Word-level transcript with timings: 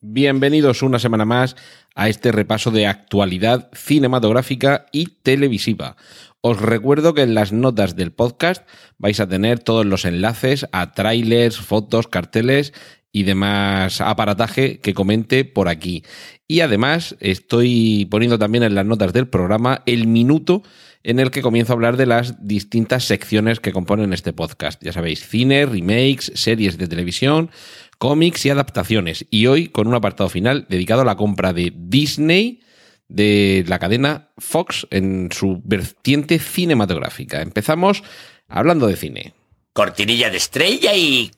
Bienvenidos 0.00 0.84
una 0.84 1.00
semana 1.00 1.24
más 1.24 1.56
a 1.96 2.08
este 2.08 2.30
repaso 2.30 2.70
de 2.70 2.86
actualidad 2.86 3.68
cinematográfica 3.74 4.86
y 4.92 5.06
televisiva. 5.24 5.96
Os 6.40 6.60
recuerdo 6.60 7.14
que 7.14 7.22
en 7.22 7.34
las 7.34 7.52
notas 7.52 7.96
del 7.96 8.12
podcast 8.12 8.64
vais 8.96 9.18
a 9.18 9.28
tener 9.28 9.58
todos 9.58 9.84
los 9.84 10.04
enlaces 10.04 10.68
a 10.70 10.92
trailers, 10.92 11.58
fotos, 11.58 12.06
carteles 12.06 12.72
y 13.10 13.24
demás 13.24 14.00
aparataje 14.00 14.78
que 14.78 14.94
comente 14.94 15.44
por 15.44 15.68
aquí. 15.68 16.04
Y 16.46 16.60
además 16.60 17.16
estoy 17.18 18.06
poniendo 18.08 18.38
también 18.38 18.62
en 18.62 18.76
las 18.76 18.86
notas 18.86 19.12
del 19.12 19.26
programa 19.26 19.82
el 19.84 20.06
minuto 20.06 20.62
en 21.02 21.18
el 21.18 21.30
que 21.30 21.42
comienzo 21.42 21.72
a 21.72 21.74
hablar 21.74 21.96
de 21.96 22.06
las 22.06 22.46
distintas 22.46 23.04
secciones 23.04 23.60
que 23.60 23.72
componen 23.72 24.12
este 24.12 24.32
podcast. 24.32 24.82
Ya 24.84 24.92
sabéis, 24.92 25.26
cine, 25.26 25.66
remakes, 25.66 26.32
series 26.34 26.78
de 26.78 26.86
televisión, 26.86 27.50
cómics 27.98 28.46
y 28.46 28.50
adaptaciones. 28.50 29.26
Y 29.30 29.46
hoy 29.46 29.68
con 29.68 29.86
un 29.86 29.94
apartado 29.94 30.28
final 30.28 30.66
dedicado 30.68 31.02
a 31.02 31.04
la 31.04 31.16
compra 31.16 31.52
de 31.52 31.72
Disney 31.76 32.60
de 33.08 33.64
la 33.66 33.78
cadena 33.78 34.30
Fox 34.38 34.86
en 34.90 35.30
su 35.32 35.60
vertiente 35.64 36.38
cinematográfica. 36.38 37.42
Empezamos 37.42 38.02
hablando 38.46 38.86
de 38.86 38.96
cine. 38.96 39.34
Cortinilla 39.72 40.30
de 40.30 40.36
estrella 40.36 40.94
y... 40.94 41.30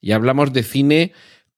Y 0.00 0.12
hablamos 0.12 0.52
de 0.52 0.62
cine 0.62 1.12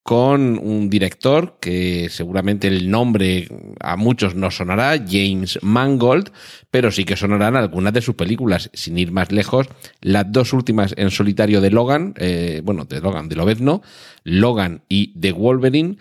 con 0.08 0.58
un 0.58 0.88
director 0.88 1.58
que 1.60 2.08
seguramente 2.08 2.66
el 2.66 2.90
nombre 2.90 3.46
a 3.78 3.94
muchos 3.98 4.34
no 4.34 4.50
sonará, 4.50 4.96
James 4.96 5.58
Mangold, 5.60 6.32
pero 6.70 6.90
sí 6.90 7.04
que 7.04 7.14
sonarán 7.14 7.56
algunas 7.56 7.92
de 7.92 8.00
sus 8.00 8.14
películas. 8.14 8.70
Sin 8.72 8.96
ir 8.96 9.12
más 9.12 9.32
lejos, 9.32 9.68
las 10.00 10.24
dos 10.32 10.54
últimas 10.54 10.94
en 10.96 11.10
solitario 11.10 11.60
de 11.60 11.70
Logan, 11.70 12.14
eh, 12.16 12.62
bueno, 12.64 12.86
de 12.86 13.02
Logan, 13.02 13.28
de 13.28 13.36
Lobezno, 13.36 13.82
Logan 14.24 14.80
y 14.88 15.08
The 15.20 15.32
Wolverine, 15.32 15.98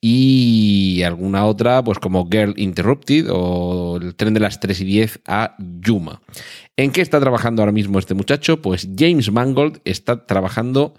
y 0.00 1.02
alguna 1.02 1.44
otra, 1.44 1.84
pues 1.84 1.98
como 1.98 2.30
Girl 2.30 2.54
Interrupted 2.56 3.26
o 3.30 3.98
El 4.00 4.14
tren 4.14 4.32
de 4.32 4.40
las 4.40 4.58
3 4.58 4.80
y 4.80 4.84
10 4.86 5.20
a 5.26 5.56
Yuma. 5.58 6.22
¿En 6.78 6.92
qué 6.92 7.02
está 7.02 7.20
trabajando 7.20 7.60
ahora 7.60 7.72
mismo 7.72 7.98
este 7.98 8.14
muchacho? 8.14 8.62
Pues 8.62 8.88
James 8.96 9.30
Mangold 9.30 9.82
está 9.84 10.24
trabajando 10.24 10.94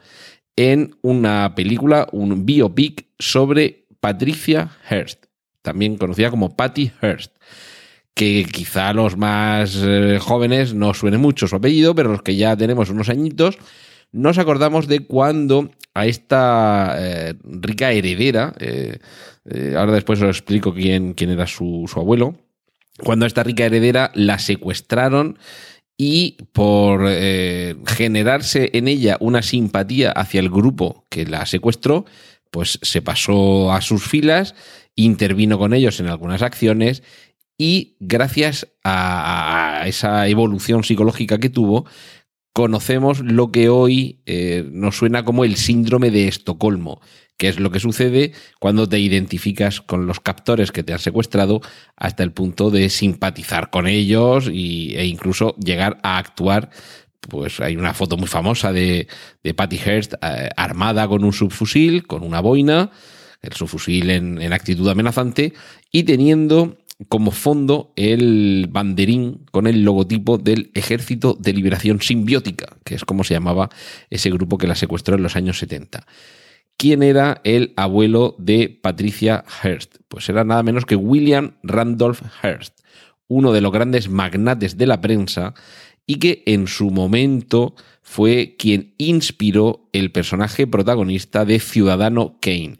en 0.69 0.95
una 1.01 1.55
película, 1.55 2.07
un 2.11 2.45
biopic 2.45 3.07
sobre 3.17 3.87
Patricia 3.99 4.77
Hearst, 4.89 5.25
también 5.63 5.97
conocida 5.97 6.29
como 6.29 6.55
Patty 6.55 6.91
Hearst, 7.01 7.35
que 8.13 8.45
quizá 8.51 8.93
los 8.93 9.17
más 9.17 9.75
eh, 9.81 10.19
jóvenes 10.21 10.75
no 10.75 10.93
suene 10.93 11.17
mucho 11.17 11.47
su 11.47 11.55
apellido, 11.55 11.95
pero 11.95 12.11
los 12.11 12.21
que 12.21 12.35
ya 12.35 12.55
tenemos 12.55 12.91
unos 12.91 13.09
añitos, 13.09 13.57
nos 14.11 14.37
acordamos 14.37 14.87
de 14.87 14.99
cuando 15.07 15.71
a 15.95 16.05
esta 16.05 16.95
eh, 16.99 17.33
rica 17.43 17.91
heredera, 17.91 18.53
eh, 18.59 18.99
ahora 19.75 19.93
después 19.93 20.21
os 20.21 20.29
explico 20.29 20.75
quién, 20.75 21.13
quién 21.13 21.31
era 21.31 21.47
su, 21.47 21.89
su 21.91 21.99
abuelo, 21.99 22.35
cuando 23.03 23.25
a 23.25 23.27
esta 23.27 23.43
rica 23.43 23.65
heredera 23.65 24.11
la 24.13 24.37
secuestraron 24.37 25.39
y 26.03 26.35
por 26.51 27.05
eh, 27.07 27.75
generarse 27.85 28.71
en 28.73 28.87
ella 28.87 29.17
una 29.19 29.43
simpatía 29.43 30.11
hacia 30.11 30.39
el 30.39 30.49
grupo 30.49 31.05
que 31.11 31.27
la 31.27 31.45
secuestró, 31.45 32.05
pues 32.49 32.79
se 32.81 33.03
pasó 33.03 33.71
a 33.71 33.81
sus 33.81 34.03
filas, 34.03 34.55
intervino 34.95 35.59
con 35.59 35.75
ellos 35.75 35.99
en 35.99 36.07
algunas 36.07 36.41
acciones 36.41 37.03
y 37.55 37.97
gracias 37.99 38.67
a, 38.83 39.83
esa 39.85 40.27
evolución 40.27 40.83
psicológica 40.83 41.37
que 41.37 41.51
tuvo, 41.51 41.85
conocemos 42.53 43.19
lo 43.19 43.51
que 43.51 43.69
hoy 43.69 44.21
eh, 44.25 44.67
nos 44.71 44.97
suena 44.97 45.23
como 45.23 45.45
el 45.45 45.55
síndrome 45.55 46.11
de 46.11 46.27
Estocolmo, 46.27 47.01
que 47.37 47.47
es 47.47 47.59
lo 47.59 47.71
que 47.71 47.79
sucede 47.79 48.33
cuando 48.59 48.87
te 48.87 48.99
identificas 48.99 49.81
con 49.81 50.05
los 50.05 50.19
captores 50.19 50.71
que 50.71 50.83
te 50.83 50.93
han 50.93 50.99
secuestrado 50.99 51.61
hasta 51.95 52.23
el 52.23 52.33
punto 52.33 52.69
de 52.69 52.89
simpatizar 52.89 53.69
con 53.69 53.87
ellos 53.87 54.47
e 54.47 55.05
incluso 55.05 55.55
llegar 55.55 55.97
a 56.03 56.17
actuar. 56.17 56.69
Pues 57.21 57.59
hay 57.59 57.77
una 57.77 57.93
foto 57.93 58.17
muy 58.17 58.27
famosa 58.27 58.73
de, 58.73 59.07
de 59.43 59.53
Patty 59.53 59.77
Hearst 59.77 60.13
eh, 60.21 60.49
armada 60.55 61.07
con 61.07 61.23
un 61.23 61.33
subfusil, 61.33 62.05
con 62.05 62.23
una 62.23 62.41
boina, 62.41 62.91
el 63.41 63.53
subfusil 63.53 64.09
en, 64.09 64.41
en 64.41 64.53
actitud 64.53 64.87
amenazante 64.89 65.53
y 65.91 66.03
teniendo 66.03 66.77
como 67.09 67.31
fondo 67.31 67.93
el 67.95 68.67
banderín 68.69 69.45
con 69.51 69.67
el 69.67 69.83
logotipo 69.83 70.37
del 70.37 70.71
Ejército 70.73 71.35
de 71.39 71.53
Liberación 71.53 72.01
Simbiótica, 72.01 72.77
que 72.83 72.95
es 72.95 73.05
como 73.05 73.23
se 73.23 73.33
llamaba 73.33 73.69
ese 74.09 74.29
grupo 74.29 74.57
que 74.57 74.67
la 74.67 74.75
secuestró 74.75 75.15
en 75.15 75.23
los 75.23 75.35
años 75.35 75.59
70. 75.59 76.05
¿Quién 76.77 77.03
era 77.03 77.41
el 77.43 77.73
abuelo 77.75 78.35
de 78.39 78.69
Patricia 78.69 79.43
Hearst? 79.61 79.97
Pues 80.07 80.27
era 80.29 80.43
nada 80.43 80.63
menos 80.63 80.85
que 80.85 80.95
William 80.95 81.53
Randolph 81.63 82.21
Hearst, 82.41 82.79
uno 83.27 83.51
de 83.51 83.61
los 83.61 83.71
grandes 83.71 84.09
magnates 84.09 84.77
de 84.77 84.87
la 84.87 84.99
prensa 84.99 85.53
y 86.05 86.15
que 86.15 86.43
en 86.45 86.67
su 86.67 86.89
momento 86.89 87.75
fue 88.01 88.55
quien 88.57 88.95
inspiró 88.97 89.87
el 89.93 90.11
personaje 90.11 90.67
protagonista 90.67 91.45
de 91.45 91.59
Ciudadano 91.59 92.37
Kane, 92.41 92.79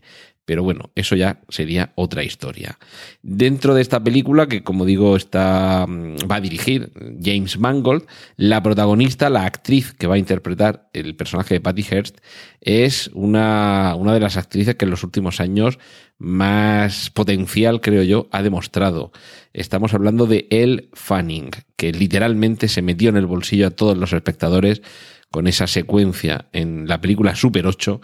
pero 0.52 0.64
bueno, 0.64 0.90
eso 0.96 1.16
ya 1.16 1.40
sería 1.48 1.94
otra 1.96 2.26
historia. 2.26 2.78
Dentro 3.24 3.74
de 3.74 3.82
esta 3.82 4.04
película, 4.04 4.50
que 4.50 4.64
como 4.64 4.84
digo, 4.84 5.16
está, 5.16 5.86
mm, 5.88 6.30
va 6.30 6.36
a 6.36 6.42
dirigir 6.42 6.92
James 7.24 7.58
Mangold, 7.58 8.04
la 8.36 8.62
protagonista, 8.62 9.30
la 9.30 9.46
actriz 9.46 9.94
que 9.94 10.08
va 10.08 10.16
a 10.16 10.18
interpretar 10.18 10.90
el 10.92 11.16
personaje 11.16 11.54
de 11.54 11.62
Patty 11.62 11.84
Hearst, 11.90 12.18
es 12.60 13.10
una, 13.14 13.96
una 13.98 14.14
de 14.14 14.20
las 14.20 14.36
actrices 14.36 14.76
que 14.76 14.84
en 14.84 14.92
los 14.92 15.06
últimos 15.06 15.40
años 15.40 15.80
más 16.18 17.12
potencial, 17.12 17.80
creo 17.80 18.04
yo, 18.04 18.28
ha 18.34 18.44
demostrado. 18.44 19.14
Estamos 19.54 19.94
hablando 19.94 20.26
de 20.26 20.48
Elle 20.50 20.90
Fanning, 20.92 21.52
que 21.78 21.94
literalmente 21.94 22.68
se 22.68 22.82
metió 22.82 23.08
en 23.08 23.16
el 23.16 23.26
bolsillo 23.26 23.68
a 23.68 23.72
todos 23.72 23.98
los 23.98 24.12
espectadores 24.12 24.82
con 25.30 25.48
esa 25.48 25.66
secuencia 25.66 26.50
en 26.52 26.90
la 26.90 27.00
película 27.00 27.36
Super 27.36 27.66
8 27.66 28.02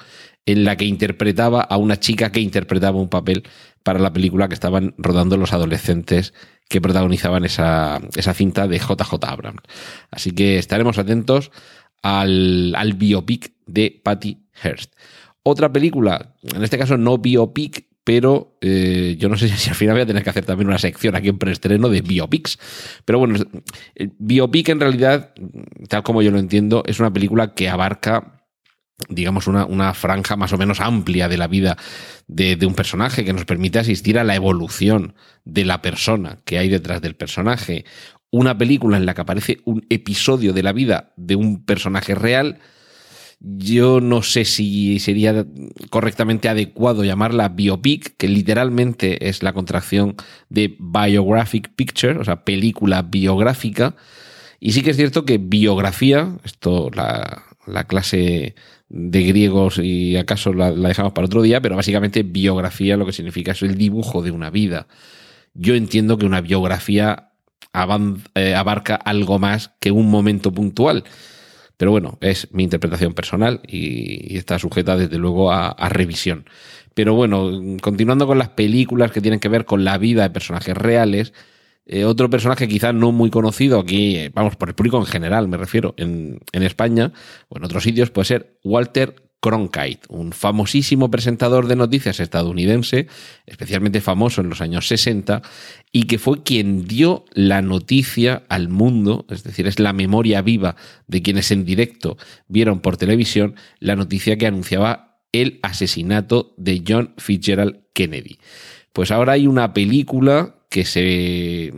en 0.47 0.63
la 0.63 0.75
que 0.77 0.85
interpretaba 0.85 1.61
a 1.61 1.77
una 1.77 1.99
chica 1.99 2.31
que 2.31 2.39
interpretaba 2.39 2.99
un 2.99 3.09
papel 3.09 3.43
para 3.83 3.99
la 3.99 4.11
película 4.11 4.47
que 4.47 4.53
estaban 4.53 4.95
rodando 4.97 5.37
los 5.37 5.53
adolescentes 5.53 6.33
que 6.69 6.81
protagonizaban 6.81 7.45
esa, 7.45 8.01
esa 8.15 8.33
cinta 8.33 8.67
de 8.67 8.79
JJ 8.79 9.13
Abrams. 9.21 9.61
Así 10.09 10.31
que 10.31 10.57
estaremos 10.57 10.97
atentos 10.97 11.51
al, 12.01 12.73
al 12.75 12.93
biopic 12.93 13.53
de 13.65 14.01
Patty 14.03 14.39
Hearst. 14.63 14.93
Otra 15.43 15.71
película, 15.71 16.35
en 16.43 16.63
este 16.63 16.77
caso 16.77 16.97
no 16.97 17.17
biopic, 17.17 17.85
pero 18.05 18.57
eh, 18.61 19.17
yo 19.19 19.27
no 19.27 19.35
sé 19.35 19.49
si 19.57 19.69
al 19.69 19.75
final 19.75 19.95
voy 19.95 20.03
a 20.03 20.07
tener 20.07 20.23
que 20.23 20.29
hacer 20.29 20.45
también 20.45 20.69
una 20.69 20.79
sección 20.79 21.15
aquí 21.15 21.27
en 21.27 21.37
preestreno 21.37 21.89
de 21.89 22.01
biopics. 22.01 22.57
Pero 23.03 23.19
bueno, 23.19 23.37
el 23.95 24.13
biopic 24.17 24.69
en 24.69 24.79
realidad, 24.79 25.33
tal 25.89 26.03
como 26.03 26.21
yo 26.21 26.31
lo 26.31 26.39
entiendo, 26.39 26.83
es 26.85 27.01
una 27.01 27.11
película 27.11 27.53
que 27.53 27.67
abarca 27.67 28.36
digamos, 29.09 29.47
una, 29.47 29.65
una, 29.65 29.93
franja 29.93 30.35
más 30.35 30.53
o 30.53 30.57
menos 30.57 30.81
amplia 30.81 31.29
de 31.29 31.37
la 31.37 31.47
vida 31.47 31.77
de, 32.27 32.55
de, 32.55 32.65
un 32.65 32.73
personaje 32.73 33.23
que 33.23 33.33
nos 33.33 33.45
permite 33.45 33.79
asistir 33.79 34.17
a 34.17 34.23
la 34.23 34.35
evolución 34.35 35.13
de 35.45 35.65
la 35.65 35.81
persona 35.81 36.39
que 36.45 36.57
hay 36.57 36.67
detrás 36.67 37.01
del 37.01 37.15
personaje. 37.15 37.85
Una 38.31 38.57
película 38.57 38.97
en 38.97 39.05
la 39.05 39.13
que 39.13 39.21
aparece 39.21 39.59
un 39.65 39.85
episodio 39.89 40.51
de 40.51 40.63
la 40.63 40.73
vida 40.73 41.13
de 41.15 41.35
un 41.35 41.63
personaje 41.63 42.15
real. 42.15 42.59
Yo 43.39 44.01
no 44.01 44.23
sé 44.23 44.45
si 44.45 44.97
sería 44.97 45.45
correctamente 45.91 46.49
adecuado 46.49 47.03
llamarla 47.03 47.49
biopic, 47.49 48.17
que 48.17 48.27
literalmente 48.27 49.29
es 49.29 49.43
la 49.43 49.53
contracción 49.53 50.15
de 50.49 50.75
biographic 50.79 51.69
picture, 51.75 52.17
o 52.17 52.25
sea, 52.25 52.43
película 52.43 53.03
biográfica. 53.03 53.95
Y 54.59 54.71
sí 54.71 54.81
que 54.81 54.89
es 54.89 54.97
cierto 54.97 55.23
que 55.23 55.37
biografía, 55.37 56.35
esto 56.43 56.89
la, 56.95 57.46
la 57.67 57.85
clase 57.85 58.55
de 58.89 59.23
griegos 59.23 59.79
y 59.79 60.15
acaso 60.17 60.53
la, 60.53 60.71
dejamos 60.71 61.13
para 61.13 61.25
otro 61.25 61.41
día, 61.41 61.61
pero 61.61 61.75
básicamente 61.75 62.23
biografía 62.23 62.97
lo 62.97 63.05
que 63.05 63.13
significa 63.13 63.51
es 63.51 63.61
el 63.61 63.75
dibujo 63.75 64.21
de 64.21 64.31
una 64.31 64.49
vida. 64.49 64.87
Yo 65.53 65.75
entiendo 65.75 66.17
que 66.17 66.25
una 66.25 66.41
biografía 66.41 67.31
eh, 68.35 68.55
abarca 68.55 68.95
algo 68.95 69.39
más 69.39 69.71
que 69.79 69.91
un 69.91 70.09
momento 70.09 70.51
puntual. 70.51 71.03
Pero 71.77 71.91
bueno, 71.91 72.17
es 72.21 72.47
mi 72.51 72.63
interpretación 72.63 73.13
personal 73.13 73.61
y, 73.67 74.35
está 74.37 74.57
sujeta 74.57 74.97
desde 74.97 75.17
luego 75.17 75.51
a, 75.51 75.89
revisión. 75.89 76.45
Pero 76.95 77.13
bueno, 77.13 77.51
continuando 77.81 78.25
con 78.25 78.39
las 78.39 78.49
películas 78.49 79.11
que 79.11 79.21
tienen 79.21 79.39
que 79.39 79.49
ver 79.49 79.65
con 79.65 79.83
la 79.83 79.99
vida 79.99 80.23
de 80.23 80.31
personajes 80.31 80.75
reales, 80.75 81.33
Eh, 81.89 82.03
otro 82.03 82.29
personaje 82.29 82.67
quizás 82.67 82.93
no 82.93 83.13
muy 83.13 83.29
conocido 83.29 83.79
aquí, 83.79 84.17
eh, 84.17 84.31
vamos, 84.33 84.57
por 84.57 84.67
el 84.67 84.75
público 84.75 84.97
en 84.99 85.05
general, 85.05 85.47
me 85.47 85.55
refiero, 85.55 85.93
en, 85.97 86.39
en 86.51 86.63
España 86.63 87.13
o 87.47 87.57
en 87.57 87.63
otros 87.63 87.83
sitios, 87.83 88.11
puede 88.11 88.25
ser 88.25 88.59
Walter 88.63 89.15
Cronkite, 89.39 90.01
un 90.09 90.33
famosísimo 90.33 91.09
presentador 91.09 91.67
de 91.67 91.77
noticias 91.77 92.19
estadounidense, 92.19 93.07
especialmente 93.45 94.01
famoso 94.01 94.41
en 94.41 94.49
los 94.49 94.59
años 94.59 94.87
60, 94.87 95.41
y 95.91 96.03
que 96.03 96.17
fue 96.17 96.43
quien 96.43 96.85
dio 96.85 97.23
la 97.31 97.61
noticia 97.61 98.43
al 98.49 98.67
mundo, 98.67 99.25
es 99.29 99.43
decir, 99.43 99.67
es 99.67 99.79
la 99.79 99.93
memoria 99.93 100.41
viva 100.41 100.75
de 101.07 101.21
quienes 101.21 101.51
en 101.51 101.63
directo 101.63 102.17
vieron 102.49 102.81
por 102.81 102.97
televisión 102.97 103.55
la 103.79 103.95
noticia 103.95 104.37
que 104.37 104.47
anunciaba 104.47 105.21
el 105.31 105.59
asesinato 105.61 106.53
de 106.57 106.83
John 106.85 107.13
Fitzgerald 107.17 107.81
Kennedy. 107.93 108.39
Pues 108.91 109.11
ahora 109.11 109.33
hay 109.33 109.45
una 109.45 109.73
película 109.73 110.56
que 110.69 110.85
se, 110.85 111.73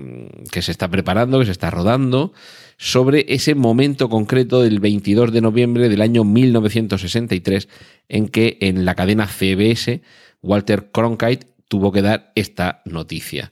que 0.51 0.61
se 0.61 0.71
está 0.71 0.89
preparando, 0.89 1.39
que 1.39 1.45
se 1.45 1.51
está 1.51 1.69
rodando, 1.69 2.33
sobre 2.77 3.25
ese 3.29 3.55
momento 3.55 4.09
concreto 4.09 4.61
del 4.61 4.79
22 4.79 5.31
de 5.31 5.41
noviembre 5.41 5.89
del 5.89 6.01
año 6.01 6.23
1963 6.23 7.67
en 8.07 8.29
que 8.29 8.57
en 8.61 8.85
la 8.85 8.95
cadena 8.95 9.27
CBS 9.27 10.01
Walter 10.41 10.89
Cronkite 10.91 11.47
tuvo 11.67 11.91
que 11.91 12.01
dar 12.01 12.31
esta 12.35 12.81
noticia. 12.85 13.51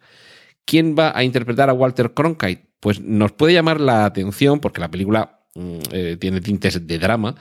¿Quién 0.66 0.96
va 0.98 1.12
a 1.16 1.24
interpretar 1.24 1.70
a 1.70 1.74
Walter 1.74 2.14
Cronkite? 2.14 2.68
Pues 2.80 3.00
nos 3.00 3.32
puede 3.32 3.54
llamar 3.54 3.80
la 3.80 4.06
atención 4.06 4.60
porque 4.60 4.82
la 4.82 4.92
película 4.92 5.40
mm, 5.56 5.78
eh, 5.92 6.18
tiene 6.20 6.42
tintes 6.42 6.86
de 6.86 7.00
drama, 7.00 7.36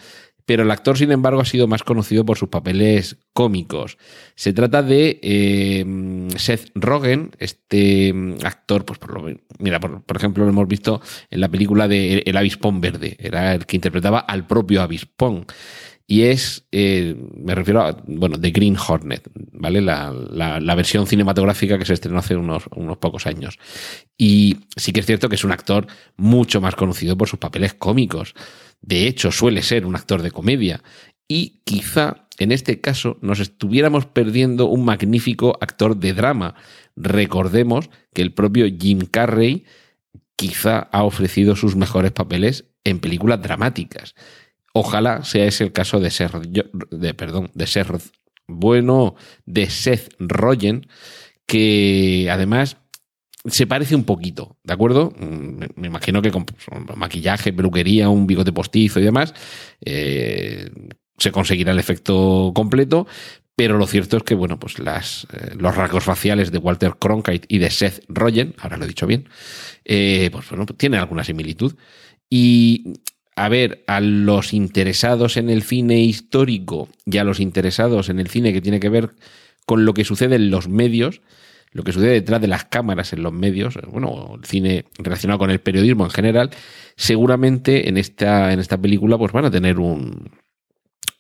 pero 0.46 0.62
el 0.62 0.70
actor, 0.70 0.96
sin 0.96 1.10
embargo, 1.10 1.40
ha 1.40 1.44
sido 1.44 1.66
más 1.66 1.82
conocido 1.82 2.24
por 2.24 2.38
sus 2.38 2.48
papeles 2.48 3.18
cómicos. 3.32 3.98
Se 4.36 4.52
trata 4.52 4.82
de 4.82 5.18
eh, 5.20 5.84
Seth 6.36 6.70
Rogen, 6.76 7.32
este 7.38 8.12
mm, 8.12 8.36
actor, 8.44 8.84
pues 8.84 9.00
por 9.00 9.12
lo 9.12 9.36
mira, 9.58 9.80
por, 9.80 10.16
ejemplo, 10.16 10.44
lo 10.44 10.50
hemos 10.50 10.68
visto 10.68 11.02
en 11.30 11.40
la 11.40 11.48
película 11.48 11.88
de 11.88 12.22
El 12.24 12.36
Avispón 12.36 12.80
Verde, 12.80 13.16
era 13.18 13.54
el 13.54 13.66
que 13.66 13.76
interpretaba 13.76 14.20
al 14.20 14.46
propio 14.46 14.82
Avispón. 14.82 15.46
Y 16.08 16.22
es, 16.22 16.66
eh, 16.70 17.16
me 17.34 17.54
refiero 17.54 17.82
a, 17.82 18.00
bueno, 18.06 18.38
The 18.40 18.50
Green 18.50 18.76
Hornet, 18.76 19.28
¿vale? 19.52 19.80
La, 19.80 20.12
la, 20.12 20.74
versión 20.76 21.06
cinematográfica 21.06 21.78
que 21.78 21.84
se 21.84 21.94
estrenó 21.94 22.18
hace 22.18 22.36
unos, 22.36 22.64
unos 22.76 22.98
pocos 22.98 23.26
años. 23.26 23.58
Y 24.16 24.56
sí 24.76 24.92
que 24.92 25.00
es 25.00 25.06
cierto 25.06 25.28
que 25.28 25.34
es 25.34 25.42
un 25.42 25.50
actor 25.50 25.88
mucho 26.16 26.60
más 26.60 26.76
conocido 26.76 27.16
por 27.16 27.28
sus 27.28 27.40
papeles 27.40 27.74
cómicos. 27.74 28.34
De 28.80 29.08
hecho, 29.08 29.32
suele 29.32 29.62
ser 29.62 29.84
un 29.84 29.96
actor 29.96 30.22
de 30.22 30.30
comedia. 30.30 30.80
Y 31.26 31.62
quizá 31.64 32.26
en 32.38 32.52
este 32.52 32.80
caso 32.80 33.18
nos 33.20 33.40
estuviéramos 33.40 34.06
perdiendo 34.06 34.66
un 34.66 34.84
magnífico 34.84 35.56
actor 35.60 35.96
de 35.96 36.12
drama. 36.12 36.54
Recordemos 36.94 37.90
que 38.14 38.22
el 38.22 38.32
propio 38.32 38.66
Jim 38.66 39.00
Carrey 39.10 39.64
quizá 40.36 40.78
ha 40.78 41.02
ofrecido 41.04 41.56
sus 41.56 41.76
mejores 41.76 42.12
papeles 42.12 42.66
en 42.84 43.00
películas 43.00 43.42
dramáticas. 43.42 44.14
Ojalá 44.78 45.24
sea 45.24 45.46
ese 45.46 45.64
el 45.64 45.72
caso 45.72 46.00
de 46.00 46.10
Seth, 46.10 46.32
de, 46.34 47.14
perdón, 47.14 47.50
de 47.54 47.66
Seth, 47.66 47.88
bueno, 48.46 49.14
de 49.46 49.70
Seth 49.70 50.14
Rogen, 50.18 50.86
que 51.46 52.28
además 52.30 52.76
se 53.46 53.66
parece 53.66 53.96
un 53.96 54.04
poquito, 54.04 54.58
¿de 54.64 54.74
acuerdo? 54.74 55.14
Mm, 55.18 55.64
me, 55.76 55.86
imagino 55.86 56.20
que 56.20 56.30
con 56.30 56.44
pues, 56.44 56.66
maquillaje, 56.94 57.54
peluquería, 57.54 58.10
un 58.10 58.26
bigote 58.26 58.52
postizo 58.52 59.00
y 59.00 59.04
demás, 59.04 59.32
eh, 59.80 60.68
se 61.16 61.32
conseguirá 61.32 61.72
el 61.72 61.78
efecto 61.78 62.52
completo, 62.54 63.06
pero 63.54 63.78
lo 63.78 63.86
cierto 63.86 64.18
es 64.18 64.24
que, 64.24 64.34
bueno, 64.34 64.60
pues 64.60 64.78
las, 64.78 65.26
eh, 65.32 65.54
los 65.56 65.74
rasgos 65.74 66.04
faciales 66.04 66.52
de 66.52 66.58
Walter 66.58 66.96
Cronkite 66.98 67.46
y 67.48 67.56
de 67.56 67.70
Seth 67.70 68.04
Rogen, 68.08 68.54
ahora 68.58 68.76
lo 68.76 68.84
he 68.84 68.88
dicho 68.88 69.06
bien, 69.06 69.26
eh, 69.86 70.28
pues 70.30 70.50
bueno, 70.50 70.66
tienen 70.66 71.00
alguna 71.00 71.24
similitud. 71.24 71.76
Y 72.28 72.92
a 73.36 73.48
ver, 73.50 73.84
a 73.86 74.00
los 74.00 74.54
interesados 74.54 75.36
en 75.36 75.50
el 75.50 75.62
cine 75.62 76.00
histórico 76.00 76.88
y 77.04 77.18
a 77.18 77.24
los 77.24 77.38
interesados 77.38 78.08
en 78.08 78.18
el 78.18 78.28
cine 78.28 78.52
que 78.52 78.62
tiene 78.62 78.80
que 78.80 78.88
ver 78.88 79.10
con 79.66 79.84
lo 79.84 79.92
que 79.92 80.04
sucede 80.04 80.36
en 80.36 80.50
los 80.50 80.68
medios, 80.68 81.20
lo 81.72 81.84
que 81.84 81.92
sucede 81.92 82.12
detrás 82.12 82.40
de 82.40 82.48
las 82.48 82.64
cámaras 82.64 83.12
en 83.12 83.22
los 83.22 83.34
medios, 83.34 83.78
bueno, 83.88 84.36
el 84.38 84.44
cine 84.46 84.86
relacionado 84.98 85.38
con 85.38 85.50
el 85.50 85.60
periodismo 85.60 86.04
en 86.04 86.10
general, 86.10 86.50
seguramente 86.96 87.90
en 87.90 87.98
esta, 87.98 88.54
en 88.54 88.58
esta 88.58 88.78
película 88.78 89.18
pues 89.18 89.32
van 89.32 89.44
a 89.44 89.50
tener 89.50 89.78
un, 89.78 90.30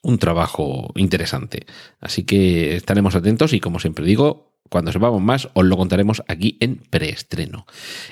un 0.02 0.18
trabajo 0.18 0.92
interesante. 0.94 1.66
Así 2.00 2.24
que 2.24 2.76
estaremos 2.76 3.14
atentos 3.14 3.52
y 3.52 3.60
como 3.60 3.78
siempre 3.78 4.06
digo, 4.06 4.55
cuando 4.68 4.92
sepamos 4.92 5.22
más, 5.22 5.48
os 5.54 5.64
lo 5.64 5.76
contaremos 5.76 6.22
aquí 6.28 6.56
en 6.60 6.76
preestreno. 6.76 7.66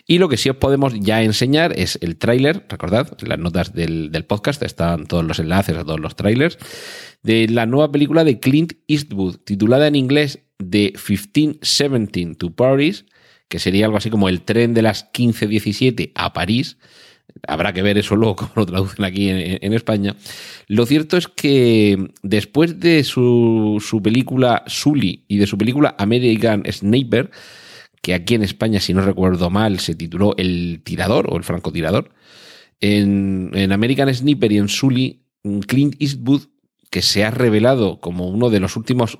Y 0.06 0.18
lo 0.18 0.28
que 0.28 0.36
sí 0.36 0.50
os 0.50 0.56
podemos 0.56 0.94
ya 0.98 1.22
enseñar 1.22 1.72
es 1.78 1.98
el 2.02 2.16
tráiler, 2.16 2.66
recordad, 2.68 3.16
las 3.22 3.38
notas 3.38 3.72
del, 3.72 4.10
del, 4.10 4.24
podcast 4.24 4.62
están 4.62 5.06
todos 5.06 5.24
los 5.24 5.38
enlaces 5.38 5.76
a 5.76 5.84
todos 5.84 6.00
los 6.00 6.16
trailers, 6.16 6.58
de 7.22 7.48
la 7.48 7.66
nueva 7.66 7.90
película 7.90 8.24
de 8.24 8.38
Clint 8.38 8.74
Eastwood, 8.86 9.36
titulada 9.44 9.86
en 9.86 9.96
inglés 9.96 10.40
de 10.58 10.92
1517 10.94 12.34
to 12.36 12.50
Paris, 12.54 13.06
que 13.48 13.58
sería 13.58 13.86
algo 13.86 13.96
así 13.96 14.10
como 14.10 14.28
el 14.28 14.42
tren 14.42 14.74
de 14.74 14.82
las 14.82 15.04
1517 15.04 16.12
a 16.14 16.32
París. 16.32 16.78
Habrá 17.46 17.72
que 17.72 17.82
ver 17.82 17.98
eso 17.98 18.16
luego, 18.16 18.36
como 18.36 18.52
lo 18.56 18.66
traducen 18.66 19.04
aquí 19.04 19.28
en, 19.28 19.72
España. 19.72 20.16
Lo 20.66 20.86
cierto 20.86 21.16
es 21.16 21.28
que 21.28 22.10
después 22.22 22.80
de 22.80 23.04
su, 23.04 24.00
película 24.02 24.64
Sully 24.66 25.24
y 25.28 25.38
de 25.38 25.46
su 25.46 25.58
película 25.58 25.94
American 25.98 26.64
Sniper, 26.70 27.30
que 28.02 28.14
aquí 28.14 28.34
en 28.34 28.42
España, 28.42 28.80
si 28.80 28.94
no 28.94 29.02
recuerdo 29.02 29.50
mal, 29.50 29.80
se 29.80 29.94
tituló 29.94 30.34
El 30.36 30.82
tirador 30.84 31.28
o 31.30 31.36
el 31.36 31.44
francotirador, 31.44 32.10
en, 32.80 33.50
en 33.54 33.72
American 33.72 34.12
Sniper 34.14 34.52
y 34.52 34.58
en 34.58 34.68
Sully, 34.68 35.22
Clint 35.66 35.96
Eastwood, 36.00 36.42
que 36.90 37.02
se 37.02 37.24
ha 37.24 37.30
revelado 37.30 38.00
como 38.00 38.28
uno 38.28 38.50
de 38.50 38.60
los 38.60 38.76
últimos 38.76 39.18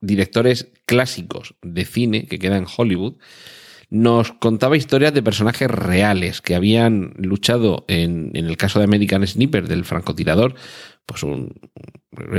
directores 0.00 0.68
clásicos 0.86 1.54
de 1.62 1.84
cine 1.84 2.26
que 2.26 2.38
queda 2.38 2.56
en 2.56 2.66
Hollywood, 2.76 3.16
nos 3.88 4.32
contaba 4.32 4.76
historias 4.76 5.14
de 5.14 5.22
personajes 5.22 5.70
reales 5.70 6.40
que 6.40 6.54
habían 6.54 7.14
luchado 7.18 7.84
en, 7.88 8.30
en 8.34 8.46
el 8.46 8.56
caso 8.56 8.78
de 8.78 8.84
American 8.84 9.26
Sniper, 9.26 9.68
del 9.68 9.84
francotirador, 9.84 10.54
pues 11.06 11.22
un, 11.22 11.54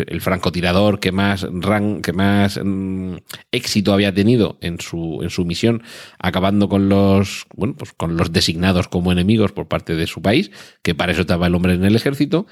el 0.08 0.22
francotirador 0.22 1.00
que 1.00 1.12
más, 1.12 1.48
que 2.04 2.14
más 2.14 2.60
mm, 2.62 3.16
éxito 3.52 3.94
había 3.94 4.14
tenido 4.14 4.58
en 4.62 4.80
su, 4.80 5.20
en 5.22 5.30
su 5.30 5.46
misión, 5.46 5.84
acabando 6.20 6.68
con 6.68 6.90
los, 6.90 7.46
bueno, 7.56 7.76
pues 7.78 7.94
con 7.94 8.18
los 8.18 8.32
designados 8.32 8.88
como 8.88 9.12
enemigos 9.12 9.54
por 9.54 9.68
parte 9.68 9.96
de 9.96 10.08
su 10.08 10.22
país, 10.22 10.52
que 10.82 10.96
para 10.96 11.14
eso 11.14 11.22
estaba 11.22 11.48
el 11.48 11.56
hombre 11.56 11.74
en 11.74 11.86
el 11.86 11.96
ejército. 11.96 12.46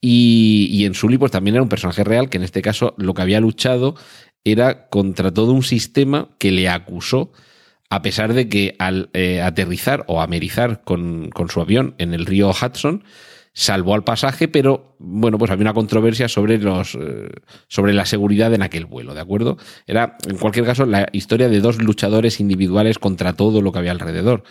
Y, 0.00 0.68
y 0.70 0.84
en 0.84 0.94
Sully, 0.94 1.16
pues 1.16 1.32
también 1.32 1.56
era 1.56 1.62
un 1.62 1.70
personaje 1.70 2.04
real 2.04 2.28
que 2.28 2.36
en 2.36 2.44
este 2.44 2.60
caso 2.60 2.94
lo 2.98 3.14
que 3.14 3.22
había 3.22 3.40
luchado 3.40 3.94
era 4.44 4.88
contra 4.88 5.32
todo 5.32 5.52
un 5.52 5.62
sistema 5.62 6.28
que 6.38 6.52
le 6.52 6.68
acusó, 6.68 7.32
a 7.90 8.02
pesar 8.02 8.34
de 8.34 8.48
que 8.48 8.74
al 8.78 9.10
eh, 9.12 9.42
aterrizar 9.42 10.04
o 10.08 10.20
amerizar 10.20 10.82
con, 10.84 11.30
con, 11.30 11.48
su 11.48 11.60
avión 11.60 11.94
en 11.98 12.14
el 12.14 12.26
río 12.26 12.50
Hudson, 12.50 13.04
salvó 13.52 13.94
al 13.94 14.04
pasaje, 14.04 14.48
pero 14.48 14.96
bueno, 14.98 15.38
pues 15.38 15.50
había 15.50 15.62
una 15.62 15.72
controversia 15.72 16.28
sobre 16.28 16.58
los 16.58 16.94
eh, 16.94 17.30
sobre 17.68 17.94
la 17.94 18.04
seguridad 18.04 18.52
en 18.52 18.62
aquel 18.62 18.84
vuelo, 18.84 19.14
¿de 19.14 19.20
acuerdo? 19.20 19.56
Era, 19.86 20.18
en 20.28 20.36
cualquier 20.36 20.66
caso, 20.66 20.84
la 20.84 21.08
historia 21.12 21.48
de 21.48 21.60
dos 21.60 21.82
luchadores 21.82 22.38
individuales 22.38 22.98
contra 22.98 23.32
todo 23.32 23.62
lo 23.62 23.72
que 23.72 23.78
había 23.78 23.92
alrededor. 23.92 24.42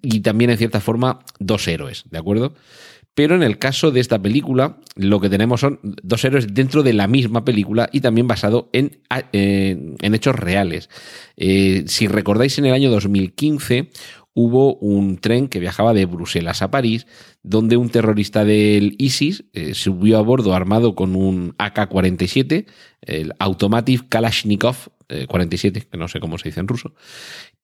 Y 0.00 0.20
también, 0.20 0.50
en 0.50 0.58
cierta 0.58 0.80
forma, 0.80 1.18
dos 1.40 1.66
héroes, 1.66 2.04
¿de 2.10 2.18
acuerdo? 2.18 2.54
Pero 3.14 3.34
en 3.34 3.42
el 3.42 3.58
caso 3.58 3.90
de 3.90 4.00
esta 4.00 4.20
película, 4.20 4.78
lo 4.96 5.20
que 5.20 5.28
tenemos 5.28 5.60
son 5.60 5.80
dos 5.82 6.24
héroes 6.24 6.54
dentro 6.54 6.82
de 6.82 6.94
la 6.94 7.06
misma 7.06 7.44
película 7.44 7.90
y 7.92 8.00
también 8.00 8.26
basado 8.26 8.70
en, 8.72 9.00
en, 9.32 10.14
hechos 10.14 10.34
reales. 10.34 10.88
Eh, 11.36 11.84
si 11.86 12.08
recordáis, 12.08 12.58
en 12.58 12.66
el 12.66 12.72
año 12.72 12.90
2015 12.90 13.90
hubo 14.34 14.76
un 14.76 15.18
tren 15.18 15.48
que 15.48 15.60
viajaba 15.60 15.92
de 15.92 16.06
Bruselas 16.06 16.62
a 16.62 16.70
París, 16.70 17.06
donde 17.42 17.76
un 17.76 17.90
terrorista 17.90 18.46
del 18.46 18.94
ISIS 18.98 19.44
eh, 19.52 19.74
subió 19.74 20.16
a 20.16 20.22
bordo 20.22 20.54
armado 20.54 20.94
con 20.94 21.14
un 21.14 21.54
AK-47, 21.58 22.66
el 23.02 23.34
Automatic 23.38 24.08
Kalashnikov 24.08 24.76
47, 25.28 25.78
eh, 25.78 25.86
que 25.90 25.98
no 25.98 26.08
sé 26.08 26.18
cómo 26.18 26.38
se 26.38 26.48
dice 26.48 26.60
en 26.60 26.68
ruso. 26.68 26.94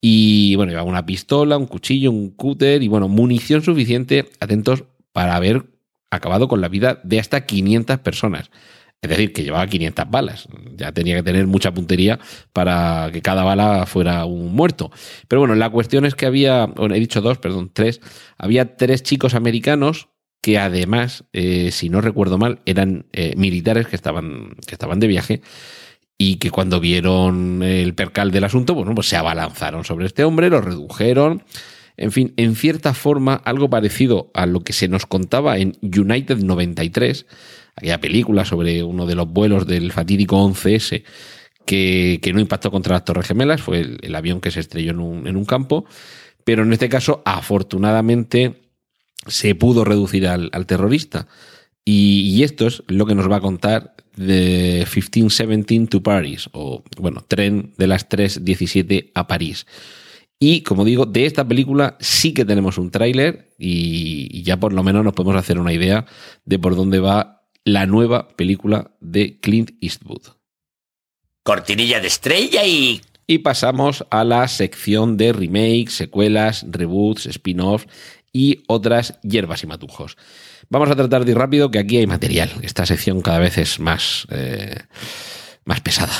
Y 0.01 0.55
bueno, 0.57 0.71
llevaba 0.71 0.91
una 0.91 1.07
pistola, 1.07 1.57
un 1.57 1.67
cuchillo, 1.67 2.11
un 2.11 2.31
cúter 2.31 2.83
y 2.83 2.89
bueno, 2.89 3.09
munición 3.09 3.63
suficiente, 3.63 4.29
atentos, 4.41 4.85
para 5.19 5.35
haber 5.35 5.65
acabado 6.13 6.47
con 6.47 6.61
la 6.61 6.69
vida 6.69 7.01
de 7.03 7.19
hasta 7.19 7.45
500 7.45 7.99
personas. 7.99 8.53
Es 9.03 9.11
decir, 9.11 9.33
que 9.33 9.43
llevaba 9.43 9.67
500 9.67 10.09
balas. 10.09 10.47
Ya 10.77 10.93
tenía 10.93 11.17
que 11.17 11.25
tener 11.25 11.49
mucha 11.49 11.75
puntería 11.75 12.21
para 12.53 13.11
que 13.13 13.21
cada 13.21 13.43
bala 13.43 13.85
fuera 13.87 14.25
un 14.27 14.55
muerto. 14.55 14.93
Pero 15.27 15.41
bueno, 15.41 15.57
la 15.57 15.71
cuestión 15.71 16.05
es 16.05 16.15
que 16.15 16.25
había, 16.25 16.67
bueno, 16.67 16.95
he 16.95 17.01
dicho 17.01 17.21
dos, 17.21 17.39
perdón, 17.39 17.73
tres. 17.73 18.01
Había 18.37 18.77
tres 18.77 19.03
chicos 19.03 19.35
americanos 19.35 20.09
que 20.41 20.57
además, 20.57 21.25
eh, 21.33 21.73
si 21.73 21.89
no 21.89 22.01
recuerdo 22.01 22.39
mal, 22.39 22.61
eran 22.65 23.07
eh, 23.13 23.35
militares 23.37 23.89
que 23.89 23.97
estaban, 23.97 24.51
que 24.69 24.77
estaban 24.77 25.01
de 25.01 25.09
viaje 25.09 25.43
y 26.17 26.37
que 26.37 26.53
cuando 26.53 26.79
vieron 26.79 27.65
el 27.65 27.93
percal 27.93 28.31
del 28.31 28.45
asunto, 28.45 28.73
bueno, 28.73 28.95
pues 28.95 29.09
se 29.09 29.17
abalanzaron 29.17 29.83
sobre 29.83 30.07
este 30.07 30.23
hombre, 30.23 30.49
lo 30.49 30.61
redujeron. 30.61 31.43
En 31.99 32.13
fin, 32.13 32.33
en 32.37 32.55
cierta 32.55 32.95
forma, 32.95 33.35
algo 33.35 33.69
parecido 33.69 34.31
a 34.33 34.47
lo 34.47 34.61
que 34.61 34.73
se 34.73 34.87
nos 34.87 35.05
contaba 35.05 35.59
en 35.59 35.77
United 35.83 36.39
93, 36.39 37.27
aquella 37.75 38.01
película 38.01 38.45
sobre 38.45 38.85
uno 38.85 39.05
de 39.05 39.17
los 39.17 39.29
vuelos 39.29 39.67
del 39.67 39.91
fatídico 39.91 40.37
11S 40.49 41.03
que, 41.69 42.31
no 42.33 42.41
impactó 42.41 42.71
contra 42.71 42.95
las 42.95 43.05
Torres 43.05 43.27
Gemelas, 43.27 43.61
fue 43.61 43.99
el, 44.01 44.15
avión 44.15 44.41
que 44.41 44.51
se 44.51 44.61
estrelló 44.61 44.93
en 44.93 45.37
un, 45.37 45.45
campo, 45.45 45.85
pero 46.45 46.63
en 46.63 46.73
este 46.73 46.89
caso, 46.89 47.21
afortunadamente, 47.27 48.63
se 49.27 49.55
pudo 49.55 49.85
reducir 49.85 50.27
al, 50.29 50.67
terrorista. 50.67 51.29
Y, 51.85 52.43
esto 52.43 52.67
es 52.67 52.83
lo 52.87 53.07
que 53.07 53.15
nos 53.15 53.31
va 53.31 53.37
a 53.37 53.41
contar 53.41 53.97
de 54.17 54.87
1517 54.95 55.87
to 55.89 56.03
Paris, 56.03 56.49
o 56.53 56.83
bueno, 56.97 57.23
tren 57.27 57.75
de 57.77 57.87
las 57.87 58.09
3.17 58.09 59.11
a 59.15 59.27
París. 59.27 59.67
Y 60.41 60.63
como 60.63 60.85
digo, 60.85 61.05
de 61.05 61.27
esta 61.27 61.47
película 61.47 61.97
sí 62.01 62.33
que 62.33 62.45
tenemos 62.45 62.79
un 62.79 62.91
tráiler 62.91 63.55
y, 63.59 64.43
ya 64.43 64.57
por 64.57 64.73
lo 64.73 64.83
menos 64.85 65.05
nos 65.05 65.15
podemos 65.15 65.37
hacer 65.37 65.59
una 65.59 65.73
idea 65.73 66.07
de 66.45 66.59
por 66.59 66.77
dónde 66.77 67.01
va 67.01 67.49
la 67.65 67.87
nueva 67.87 68.29
película 68.29 68.93
de 69.01 69.41
Clint 69.41 69.73
Eastwood. 69.81 70.23
Cortinilla 71.43 72.01
de 72.01 72.07
estrella 72.07 72.65
y... 72.65 73.01
Y 73.31 73.39
pasamos 73.39 74.07
a 74.11 74.25
la 74.25 74.49
sección 74.49 75.19
de 75.19 75.35
remakes, 75.35 75.93
secuelas, 75.93 76.65
reboots, 76.67 77.27
spin-offs 77.27 77.87
y 78.33 78.63
otras 78.69 79.19
hierbas 79.23 79.63
y 79.65 79.67
matujos. 79.67 80.17
Vamos 80.71 80.91
a 80.91 80.97
tratar 80.97 81.27
de 81.27 81.33
ir 81.33 81.39
rápido, 81.39 81.71
que 81.71 81.79
aquí 81.79 81.99
hay 81.99 82.07
material. 82.07 82.51
Esta 82.63 82.87
sección 82.87 83.21
cada 83.21 83.39
vez 83.39 83.59
es 83.59 83.81
más, 83.81 84.27
eh, 84.31 84.81
más 85.67 85.83
pesada. 85.83 86.13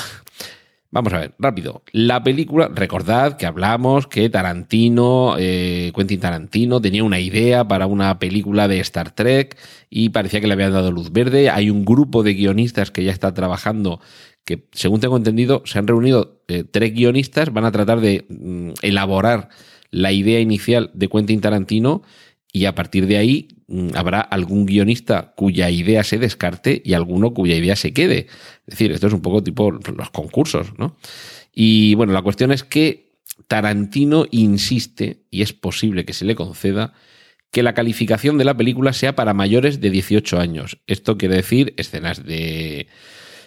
Vamos 0.91 1.13
a 1.13 1.19
ver, 1.19 1.35
rápido. 1.37 1.83
La 1.91 2.23
película, 2.23 2.67
recordad 2.73 3.37
que 3.37 3.45
hablamos 3.45 4.07
que 4.07 4.27
Tarantino, 4.27 5.35
eh, 5.37 5.91
Quentin 5.95 6.19
Tarantino, 6.19 6.81
tenía 6.81 7.03
una 7.03 7.19
idea 7.19 7.67
para 7.67 7.85
una 7.85 8.17
película 8.17 8.67
de 8.67 8.79
Star 8.79 9.11
Trek 9.11 9.55
y 9.91 10.09
parecía 10.09 10.41
que 10.41 10.47
le 10.47 10.53
habían 10.53 10.71
dado 10.71 10.91
luz 10.91 11.11
verde. 11.11 11.51
Hay 11.51 11.69
un 11.69 11.85
grupo 11.85 12.23
de 12.23 12.33
guionistas 12.33 12.89
que 12.89 13.03
ya 13.03 13.11
está 13.11 13.35
trabajando, 13.35 14.01
que 14.45 14.67
según 14.71 14.99
tengo 14.99 15.15
entendido, 15.15 15.61
se 15.65 15.77
han 15.77 15.85
reunido 15.85 16.41
eh, 16.47 16.63
tres 16.63 16.91
guionistas, 16.95 17.53
van 17.53 17.65
a 17.65 17.71
tratar 17.71 18.01
de 18.01 18.25
mm, 18.27 18.71
elaborar 18.81 19.49
la 19.91 20.11
idea 20.11 20.39
inicial 20.39 20.89
de 20.95 21.07
Quentin 21.07 21.41
Tarantino 21.41 22.01
y 22.51 22.65
a 22.65 22.75
partir 22.75 23.07
de 23.07 23.17
ahí 23.17 23.47
mm, 23.67 23.89
habrá 23.95 24.21
algún 24.21 24.65
guionista 24.65 25.33
cuya 25.35 25.69
idea 25.69 26.03
se 26.03 26.17
descarte 26.17 26.81
y 26.83 26.93
alguno 26.93 27.33
cuya 27.33 27.55
idea 27.55 27.75
se 27.75 27.93
quede. 27.93 28.27
Es 28.67 28.77
decir, 28.77 28.91
esto 28.91 29.07
es 29.07 29.13
un 29.13 29.21
poco 29.21 29.43
tipo 29.43 29.71
los 29.71 30.09
concursos, 30.11 30.77
¿no? 30.77 30.97
Y 31.53 31.95
bueno, 31.95 32.13
la 32.13 32.21
cuestión 32.21 32.51
es 32.51 32.63
que 32.63 33.09
Tarantino 33.47 34.25
insiste, 34.31 35.23
y 35.31 35.41
es 35.41 35.53
posible 35.53 36.05
que 36.05 36.13
se 36.13 36.25
le 36.25 36.35
conceda, 36.35 36.93
que 37.51 37.63
la 37.63 37.73
calificación 37.73 38.37
de 38.37 38.45
la 38.45 38.55
película 38.55 38.93
sea 38.93 39.15
para 39.15 39.33
mayores 39.33 39.81
de 39.81 39.89
18 39.89 40.39
años. 40.39 40.77
Esto 40.85 41.17
quiere 41.17 41.37
decir 41.37 41.73
escenas 41.77 42.23
de, 42.23 42.87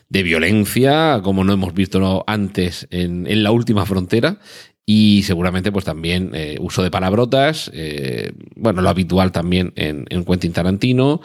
de 0.08 0.22
violencia, 0.22 1.20
como 1.22 1.44
no 1.44 1.52
hemos 1.52 1.72
visto 1.72 2.24
antes 2.26 2.88
en, 2.90 3.26
en 3.28 3.42
la 3.44 3.52
última 3.52 3.86
frontera, 3.86 4.40
y 4.84 5.22
seguramente 5.22 5.70
pues 5.70 5.84
también 5.84 6.30
eh, 6.34 6.56
uso 6.60 6.82
de 6.82 6.90
palabrotas, 6.90 7.70
eh, 7.72 8.32
bueno, 8.56 8.82
lo 8.82 8.88
habitual 8.88 9.32
también 9.32 9.72
en, 9.76 10.06
en 10.08 10.24
Quentin 10.24 10.52
Tarantino, 10.52 11.20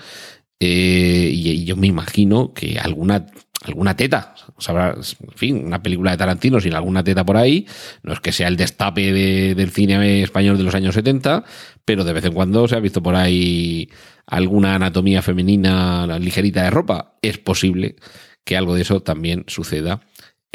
eh, 0.59 1.29
y, 1.33 1.65
yo 1.65 1.75
me 1.75 1.87
imagino 1.87 2.53
que 2.53 2.79
alguna, 2.79 3.27
alguna 3.63 3.95
teta, 3.95 4.35
o 4.55 4.61
sea, 4.61 4.95
en 4.95 5.33
fin, 5.35 5.65
una 5.65 5.81
película 5.81 6.11
de 6.11 6.17
Tarantino 6.17 6.59
sin 6.59 6.73
alguna 6.73 7.03
teta 7.03 7.25
por 7.25 7.37
ahí, 7.37 7.67
no 8.03 8.13
es 8.13 8.19
que 8.19 8.31
sea 8.31 8.47
el 8.47 8.57
destape 8.57 9.11
del 9.55 9.71
cine 9.71 10.23
español 10.23 10.57
de 10.57 10.63
los 10.63 10.75
años 10.75 10.95
70, 10.95 11.43
pero 11.85 12.03
de 12.03 12.13
vez 12.13 12.25
en 12.25 12.33
cuando 12.33 12.67
se 12.67 12.75
ha 12.75 12.79
visto 12.79 13.03
por 13.03 13.15
ahí 13.15 13.89
alguna 14.25 14.75
anatomía 14.75 15.21
femenina 15.21 16.17
ligerita 16.19 16.63
de 16.63 16.69
ropa, 16.69 17.15
es 17.21 17.37
posible 17.37 17.95
que 18.43 18.57
algo 18.57 18.75
de 18.75 18.81
eso 18.81 19.01
también 19.01 19.43
suceda 19.47 20.01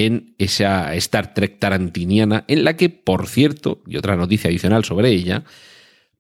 en 0.07 0.35
esa 0.39 0.95
Star 0.95 1.35
Trek 1.35 1.59
tarantiniana, 1.59 2.45
en 2.49 2.65
la 2.65 2.77
que, 2.77 2.89
por 2.89 3.27
cierto, 3.27 3.83
y 3.87 3.97
otra 3.97 4.17
noticia 4.17 4.49
adicional 4.49 4.85
sobre 4.85 5.11
ella, 5.11 5.45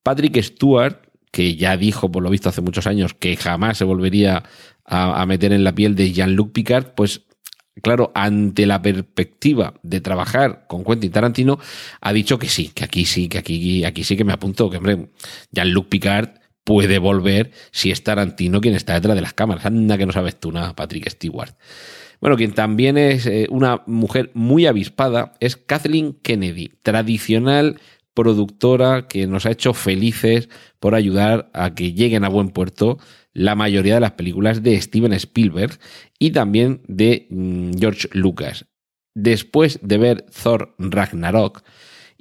Patrick 0.03 0.41
Stewart, 0.43 1.01
que 1.31 1.57
ya 1.57 1.77
dijo, 1.77 2.11
por 2.11 2.23
lo 2.23 2.31
visto 2.31 2.49
hace 2.49 2.61
muchos 2.61 2.87
años, 2.87 3.15
que 3.15 3.37
jamás 3.37 3.79
se 3.79 3.85
volvería 3.85 4.45
a, 4.85 5.25
meter 5.27 5.53
en 5.53 5.65
la 5.65 5.75
piel 5.75 5.95
de 5.95 6.13
Jean-Luc 6.13 6.53
Picard, 6.53 6.95
pues 6.95 7.23
claro, 7.83 8.13
ante 8.15 8.67
la 8.67 8.83
perspectiva 8.83 9.75
de 9.83 10.01
trabajar 10.01 10.67
con 10.69 10.85
Quentin 10.85 11.11
Tarantino, 11.11 11.59
ha 12.01 12.13
dicho 12.13 12.39
que 12.39 12.49
sí, 12.49 12.69
que 12.75 12.85
aquí 12.85 13.07
sí, 13.07 13.29
que 13.29 13.39
aquí, 13.39 13.85
aquí 13.85 14.05
sí 14.05 14.17
que 14.17 14.25
me 14.25 14.33
apunto, 14.33 14.69
que 14.69 14.77
hombre, 14.77 15.09
Jean-Luc 15.53 15.89
Picard 15.89 16.43
puede 16.65 16.99
volver 16.99 17.53
si 17.71 17.91
es 17.91 18.05
Tarantino 18.05 18.61
quien 18.61 18.75
está 18.75 18.95
detrás 18.95 19.15
de 19.15 19.23
las 19.23 19.35
cámaras. 19.35 19.67
Anda 19.67 19.99
que 19.99 20.07
no 20.07 20.13
sabes 20.13 20.39
tú 20.39 20.53
nada, 20.53 20.75
Patrick 20.75 21.09
Stewart. 21.09 21.55
Bueno, 22.23 22.37
quien 22.37 22.53
también 22.53 22.97
es 22.99 23.27
eh, 23.27 23.49
una 23.51 23.83
mujer 23.85 24.31
muy 24.33 24.67
avispada 24.67 25.33
es 25.41 25.57
Kathleen 25.57 26.13
Kennedy, 26.23 26.71
tradicional 26.85 27.81
productora 28.15 29.09
que 29.09 29.27
nos 29.27 29.45
ha 29.45 29.51
hecho 29.51 29.75
felices 29.75 30.49
por 30.79 30.95
ayudar 30.95 31.51
a 31.53 31.75
que 31.75 31.95
lleguen 31.95 32.23
a 32.23 32.29
buen 32.29 32.51
puerto 32.51 32.99
la 33.33 33.57
mayoría 33.57 33.95
de 33.95 34.01
las 34.03 34.13
películas 34.13 34.63
de 34.63 34.81
Steven 34.81 35.13
Spielberg 35.15 35.81
y 36.17 36.31
también 36.31 36.83
de 36.87 37.27
mm, 37.29 37.73
George 37.81 38.09
Lucas. 38.13 38.67
Después 39.17 39.81
de 39.83 39.99
ver 39.99 40.27
Thor 40.27 40.77
Ragnarok, 40.79 41.65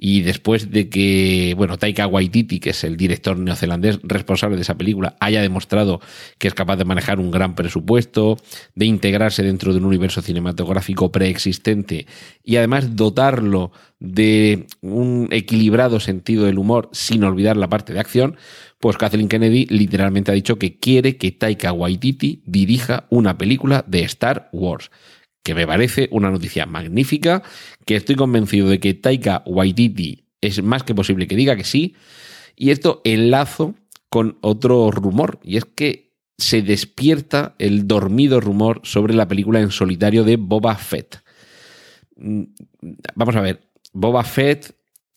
y 0.04 0.22
después 0.22 0.72
de 0.72 0.88
que, 0.88 1.54
bueno, 1.56 1.78
Taika 1.78 2.08
Waititi, 2.08 2.58
que 2.58 2.70
es 2.70 2.82
el 2.82 2.96
director 2.96 3.38
neozelandés 3.38 4.00
responsable 4.02 4.56
de 4.56 4.62
esa 4.62 4.76
película, 4.76 5.14
haya 5.20 5.40
demostrado 5.40 6.00
que 6.38 6.48
es 6.48 6.54
capaz 6.54 6.74
de 6.74 6.84
manejar 6.84 7.20
un 7.20 7.30
gran 7.30 7.54
presupuesto, 7.54 8.36
de 8.74 8.86
integrarse 8.86 9.44
dentro 9.44 9.72
de 9.72 9.78
un 9.78 9.84
universo 9.84 10.20
cinematográfico 10.20 11.12
preexistente 11.12 12.08
y 12.42 12.56
además 12.56 12.96
dotarlo 12.96 13.70
de 14.00 14.66
un 14.80 15.28
equilibrado 15.30 16.00
sentido 16.00 16.46
del 16.46 16.58
humor 16.58 16.88
sin 16.90 17.22
olvidar 17.22 17.56
la 17.56 17.68
parte 17.68 17.92
de 17.92 18.00
acción, 18.00 18.34
pues 18.80 18.96
Kathleen 18.96 19.28
Kennedy 19.28 19.66
literalmente 19.66 20.32
ha 20.32 20.34
dicho 20.34 20.58
que 20.58 20.80
quiere 20.80 21.16
que 21.16 21.30
Taika 21.30 21.72
Waititi 21.72 22.42
dirija 22.44 23.06
una 23.08 23.38
película 23.38 23.84
de 23.86 24.02
Star 24.02 24.48
Wars 24.50 24.90
que 25.42 25.54
me 25.54 25.66
parece 25.66 26.08
una 26.12 26.30
noticia 26.30 26.66
magnífica, 26.66 27.42
que 27.84 27.96
estoy 27.96 28.16
convencido 28.16 28.68
de 28.68 28.80
que 28.80 28.94
Taika 28.94 29.42
Waititi 29.46 30.24
es 30.40 30.62
más 30.62 30.82
que 30.82 30.94
posible 30.94 31.26
que 31.26 31.36
diga 31.36 31.56
que 31.56 31.64
sí, 31.64 31.94
y 32.56 32.70
esto 32.70 33.00
enlazo 33.04 33.74
con 34.08 34.38
otro 34.40 34.90
rumor, 34.90 35.40
y 35.42 35.56
es 35.56 35.64
que 35.64 36.12
se 36.38 36.62
despierta 36.62 37.54
el 37.58 37.86
dormido 37.86 38.40
rumor 38.40 38.80
sobre 38.84 39.14
la 39.14 39.28
película 39.28 39.60
en 39.60 39.70
solitario 39.70 40.24
de 40.24 40.36
Boba 40.36 40.76
Fett. 40.76 41.22
Mm, 42.16 42.42
vamos 43.14 43.36
a 43.36 43.40
ver, 43.40 43.70
Boba 43.92 44.24
Fett, 44.24 44.74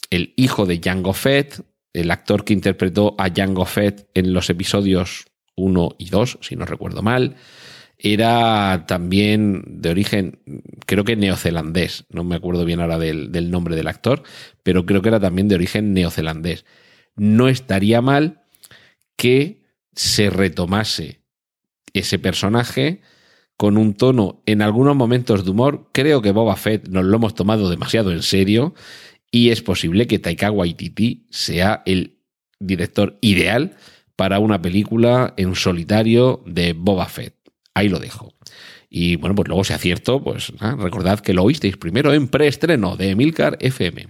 el 0.10 0.34
hijo 0.38 0.65
de 0.65 0.79
Jango 0.84 1.13
Fett, 1.13 1.62
el 1.94 2.12
actor 2.12 2.44
que 2.44 2.53
interpretó 2.53 3.15
a 3.17 3.29
Jango 3.34 3.65
Fett 3.65 4.08
en 4.13 4.34
los 4.34 4.50
episodios 4.50 5.25
1 5.55 5.96
y 5.98 6.10
2, 6.10 6.39
si 6.41 6.55
no 6.55 6.65
recuerdo 6.65 7.01
mal, 7.01 7.36
era 8.13 8.85
también 8.85 9.63
de 9.65 9.89
origen, 9.89 10.39
creo 10.85 11.03
que 11.03 11.15
neozelandés, 11.15 12.05
no 12.12 12.24
me 12.24 12.35
acuerdo 12.35 12.63
bien 12.63 12.79
ahora 12.79 13.00
del, 13.00 13.50
nombre 13.50 13.75
del 13.75 13.88
actor, 13.88 14.21
pero 14.62 14.85
creo 14.85 15.01
que 15.01 15.09
era 15.09 15.19
también 15.19 15.47
de 15.47 15.55
origen 15.55 15.91
neozelandés. 15.95 16.65
No 17.15 17.47
estaría 17.47 18.01
mal 18.01 18.43
que 19.15 19.63
se 19.95 20.29
retomase 20.29 21.21
ese 21.93 22.19
personaje 22.19 23.01
con 23.57 23.75
un 23.75 23.95
tono 23.95 24.43
en 24.45 24.62
algunos 24.62 24.95
momentos 24.95 25.43
de 25.43 25.50
humor. 25.50 25.89
Creo 25.91 26.21
que 26.21 26.31
Boba 26.31 26.57
Fett 26.57 26.88
nos 26.88 27.05
lo 27.05 27.15
hemos 27.15 27.33
tomado 27.33 27.71
demasiado 27.71 28.12
en 28.12 28.21
serio 28.21 28.75
y 29.31 29.50
es 29.50 29.63
posible 29.63 30.05
que 30.05 30.19
Taika 30.19 30.51
Waititi 30.51 31.25
sea 31.31 31.81
el 31.88 32.19
director 32.59 33.17
ideal 33.21 33.77
para 34.15 34.38
una 34.38 34.62
película 34.62 35.33
en 35.38 35.55
solitario 35.55 36.43
de 36.45 36.74
Boba 36.74 37.07
Fett. 37.07 37.34
Ahí 37.75 37.89
lo 37.89 38.00
dejo. 38.00 38.34
Y 38.89 39.17
bueno, 39.17 39.36
pues 39.36 39.48
luego 39.48 39.63
si 39.63 39.74
acierto, 39.74 40.24
pues 40.24 40.53
recordad 40.60 41.20
que 41.20 41.34
lo 41.34 41.44
oísteis 41.44 41.77
primero 41.77 42.13
en 42.13 42.29
preestreno 42.29 42.96
de 42.96 43.12
Emilcar 43.12 43.58
FM. 43.60 44.08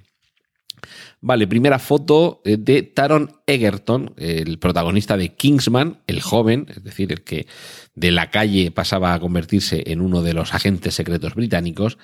Vale, 1.21 1.47
primera 1.47 1.79
foto 1.79 2.41
eh, 2.45 2.57
de 2.57 2.83
Taron 2.83 3.31
Egerton, 3.47 4.13
el 4.17 4.59
protagonista 4.59 5.17
de 5.17 5.29
Kingsman, 5.29 6.01
el 6.05 6.21
joven, 6.21 6.67
es 6.69 6.83
decir, 6.83 7.11
el 7.11 7.23
que 7.23 7.47
de 7.95 8.11
la 8.11 8.29
calle 8.29 8.69
pasaba 8.69 9.15
a 9.15 9.19
convertirse 9.19 9.83
en 9.87 10.01
uno 10.01 10.21
de 10.21 10.33
los 10.33 10.53
agentes 10.53 10.93
secretos 10.93 11.33
británicos, 11.33 11.97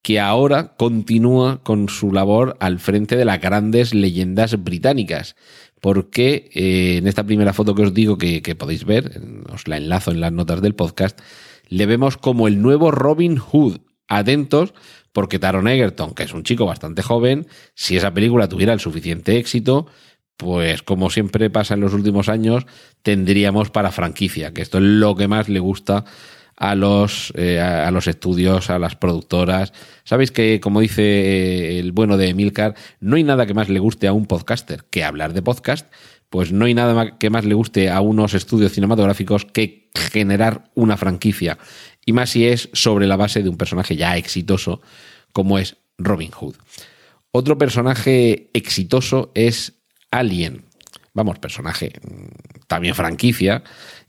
que 0.00 0.20
ahora 0.20 0.74
continúa 0.76 1.62
con 1.62 1.90
su 1.90 2.12
labor 2.12 2.56
al 2.60 2.78
frente 2.78 3.16
de 3.16 3.24
las 3.26 3.40
grandes 3.40 3.92
leyendas 3.92 4.62
británicas 4.62 5.36
porque 5.84 6.48
eh, 6.54 6.96
en 6.96 7.06
esta 7.06 7.24
primera 7.24 7.52
foto 7.52 7.74
que 7.74 7.82
os 7.82 7.92
digo 7.92 8.16
que, 8.16 8.40
podéis 8.58 8.86
ver, 8.86 9.20
os 9.52 9.68
la 9.68 9.76
enlazo 9.76 10.12
en 10.12 10.20
las 10.22 10.32
notas 10.32 10.62
del 10.62 10.74
podcast, 10.74 11.20
le 11.68 11.84
vemos 11.84 12.16
como 12.16 12.48
el 12.48 12.62
nuevo 12.62 12.90
Robin 12.90 13.36
Hood, 13.36 13.80
atentos 14.08 14.72
porque 15.12 15.38
Taron 15.38 15.68
Egerton, 15.68 16.14
que 16.14 16.22
es 16.22 16.32
un 16.32 16.42
chico 16.42 16.64
bastante 16.64 17.02
joven, 17.02 17.48
si 17.74 17.98
esa 17.98 18.14
película 18.14 18.48
tuviera 18.48 18.72
el 18.72 18.80
suficiente 18.80 19.36
éxito, 19.36 19.86
pues 20.38 20.82
como 20.82 21.10
siempre 21.10 21.50
pasa 21.50 21.74
en 21.74 21.80
los 21.80 21.92
últimos 21.92 22.30
años, 22.30 22.64
tendríamos 23.02 23.68
para 23.68 23.92
franquicia, 23.92 24.54
que 24.54 24.62
esto 24.62 24.78
es 24.78 24.84
lo 24.84 25.14
que 25.16 25.28
más 25.28 25.50
le 25.50 25.60
gusta 25.60 26.06
a 26.56 26.74
los, 26.74 27.32
eh, 27.36 27.60
a 27.60 27.90
los 27.90 28.06
estudios, 28.06 28.70
a 28.70 28.78
las 28.78 28.96
productoras. 28.96 29.72
Sabéis 30.04 30.30
que, 30.30 30.60
como 30.60 30.80
dice 30.80 31.02
eh, 31.02 31.78
el 31.78 31.92
bueno 31.92 32.16
de 32.16 32.28
Emilcar, 32.28 32.74
no 33.00 33.16
hay 33.16 33.24
nada 33.24 33.46
que 33.46 33.54
más 33.54 33.68
le 33.68 33.80
guste 33.80 34.06
a 34.06 34.12
un 34.12 34.26
podcaster 34.26 34.84
que 34.90 35.04
hablar 35.04 35.32
de 35.32 35.42
podcast, 35.42 35.92
pues 36.30 36.52
no 36.52 36.64
hay 36.64 36.74
nada 36.74 37.18
que 37.18 37.30
más 37.30 37.44
le 37.44 37.54
guste 37.54 37.90
a 37.90 38.00
unos 38.00 38.34
estudios 38.34 38.72
cinematográficos 38.72 39.44
que 39.44 39.90
generar 39.94 40.70
una 40.74 40.96
franquicia. 40.96 41.58
Y 42.04 42.12
más 42.12 42.30
si 42.30 42.46
es 42.46 42.68
sobre 42.72 43.06
la 43.06 43.16
base 43.16 43.42
de 43.42 43.48
un 43.48 43.56
personaje 43.56 43.96
ya 43.96 44.16
exitoso 44.16 44.80
como 45.32 45.58
es 45.58 45.76
Robin 45.98 46.30
Hood. 46.30 46.56
Otro 47.30 47.58
personaje 47.58 48.50
exitoso 48.52 49.32
es 49.34 49.74
Alien. 50.10 50.64
Vamos, 51.14 51.38
personaje, 51.38 51.92
mm, 52.02 52.66
también 52.66 52.94
franquicia. 52.94 53.62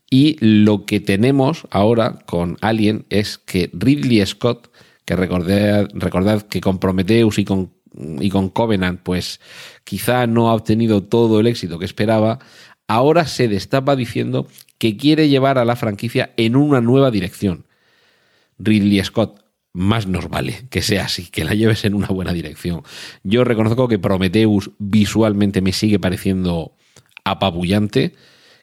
Y 0.10 0.38
lo 0.40 0.86
que 0.86 1.00
tenemos 1.00 1.68
ahora 1.72 2.20
con 2.26 2.58
Alien 2.62 3.06
es 3.10 3.38
que 3.38 3.70
Ridley 3.74 4.26
Scott, 4.26 4.72
que 5.04 5.16
recordad, 5.16 5.90
recordad 5.94 6.44
que 6.44 6.62
con 6.62 6.80
Prometheus 6.80 7.40
y 7.40 7.46
con, 7.46 7.74
y 7.94 8.30
con 8.30 8.50
Covenant, 8.50 9.02
pues 9.02 9.40
quizá 9.84 10.28
no 10.28 10.50
ha 10.50 10.54
obtenido 10.54 11.04
todo 11.04 11.40
el 11.40 11.48
éxito 11.48 11.80
que 11.80 11.86
esperaba, 11.86 12.40
ahora 12.88 13.26
se 13.26 13.48
destapa 13.48 13.96
diciendo 13.96 14.48
que 14.78 14.98
quiere 14.98 15.30
llevar 15.30 15.58
a 15.58 15.66
la 15.66 15.76
franquicia 15.76 16.34
en 16.38 16.56
una 16.56 16.82
nueva 16.82 17.12
dirección. 17.12 17.66
Ridley 18.60 19.04
Scott, 19.04 19.44
más 19.74 20.08
nos 20.08 20.30
vale 20.30 20.68
que 20.70 20.82
sea 20.82 21.06
así, 21.06 21.26
que 21.26 21.44
la 21.44 21.54
lleves 21.54 21.84
en 21.84 21.96
una 21.96 22.08
buena 22.08 22.32
dirección. 22.32 22.84
Yo 23.24 23.44
reconozco 23.44 23.88
que 23.88 24.00
Prometheus 24.00 24.72
visualmente 24.78 25.62
me 25.62 25.74
sigue 25.74 26.00
pareciendo 26.00 26.74
apabullante, 27.26 28.14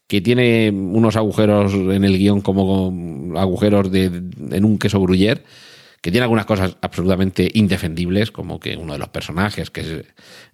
que 0.06 0.20
tiene 0.20 0.70
unos 0.70 1.16
agujeros 1.16 1.72
en 1.74 2.04
el 2.04 2.18
guion 2.18 2.40
como 2.40 3.38
agujeros 3.38 3.90
de, 3.90 4.22
en 4.50 4.64
un 4.64 4.78
queso 4.78 5.00
gruyer, 5.00 5.44
que 6.00 6.10
tiene 6.10 6.24
algunas 6.24 6.46
cosas 6.46 6.76
absolutamente 6.80 7.48
indefendibles, 7.54 8.32
como 8.32 8.58
que 8.58 8.76
uno 8.76 8.92
de 8.92 8.98
los 8.98 9.08
personajes, 9.08 9.70
que 9.70 9.80
es 9.80 10.04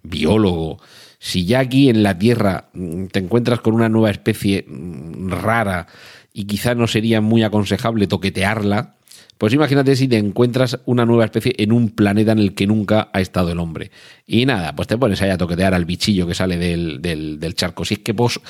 biólogo, 0.03 0.79
si 1.17 1.45
ya 1.45 1.59
aquí 1.59 1.89
en 1.89 2.03
la 2.03 2.17
Tierra 2.17 2.69
mm, 2.73 3.07
te 3.07 3.19
encuentras 3.19 3.59
con 3.59 3.73
una 3.73 3.89
nueva 3.89 4.11
especie 4.11 4.65
mm, 4.67 5.29
rara 5.29 5.87
y 6.33 6.45
quizá 6.45 6.75
no 6.75 6.87
sería 6.87 7.19
muy 7.19 7.43
aconsejable 7.43 8.07
toquetearla, 8.07 8.98
pues 9.39 9.53
imagínate 9.53 9.95
si 9.95 10.09
te 10.09 10.17
encuentras 10.17 10.81
una 10.83 11.05
nueva 11.05 11.23
especie 11.23 11.55
en 11.57 11.71
un 11.71 11.91
planeta 11.91 12.33
en 12.33 12.39
el 12.39 12.53
que 12.53 12.67
nunca 12.67 13.09
ha 13.13 13.21
estado 13.21 13.53
el 13.53 13.59
hombre. 13.59 13.89
Y 14.25 14.45
nada, 14.45 14.75
pues 14.75 14.89
te 14.89 14.97
pones 14.97 15.21
ahí 15.21 15.29
a 15.29 15.37
toquetear 15.37 15.73
al 15.73 15.85
bichillo 15.85 16.27
que 16.27 16.35
sale 16.35 16.57
del, 16.57 17.01
del, 17.01 17.55
charco. 17.55 17.85
Si 17.85 17.93
es 17.93 17.99
que 18.01 18.13
pocos 18.13 18.41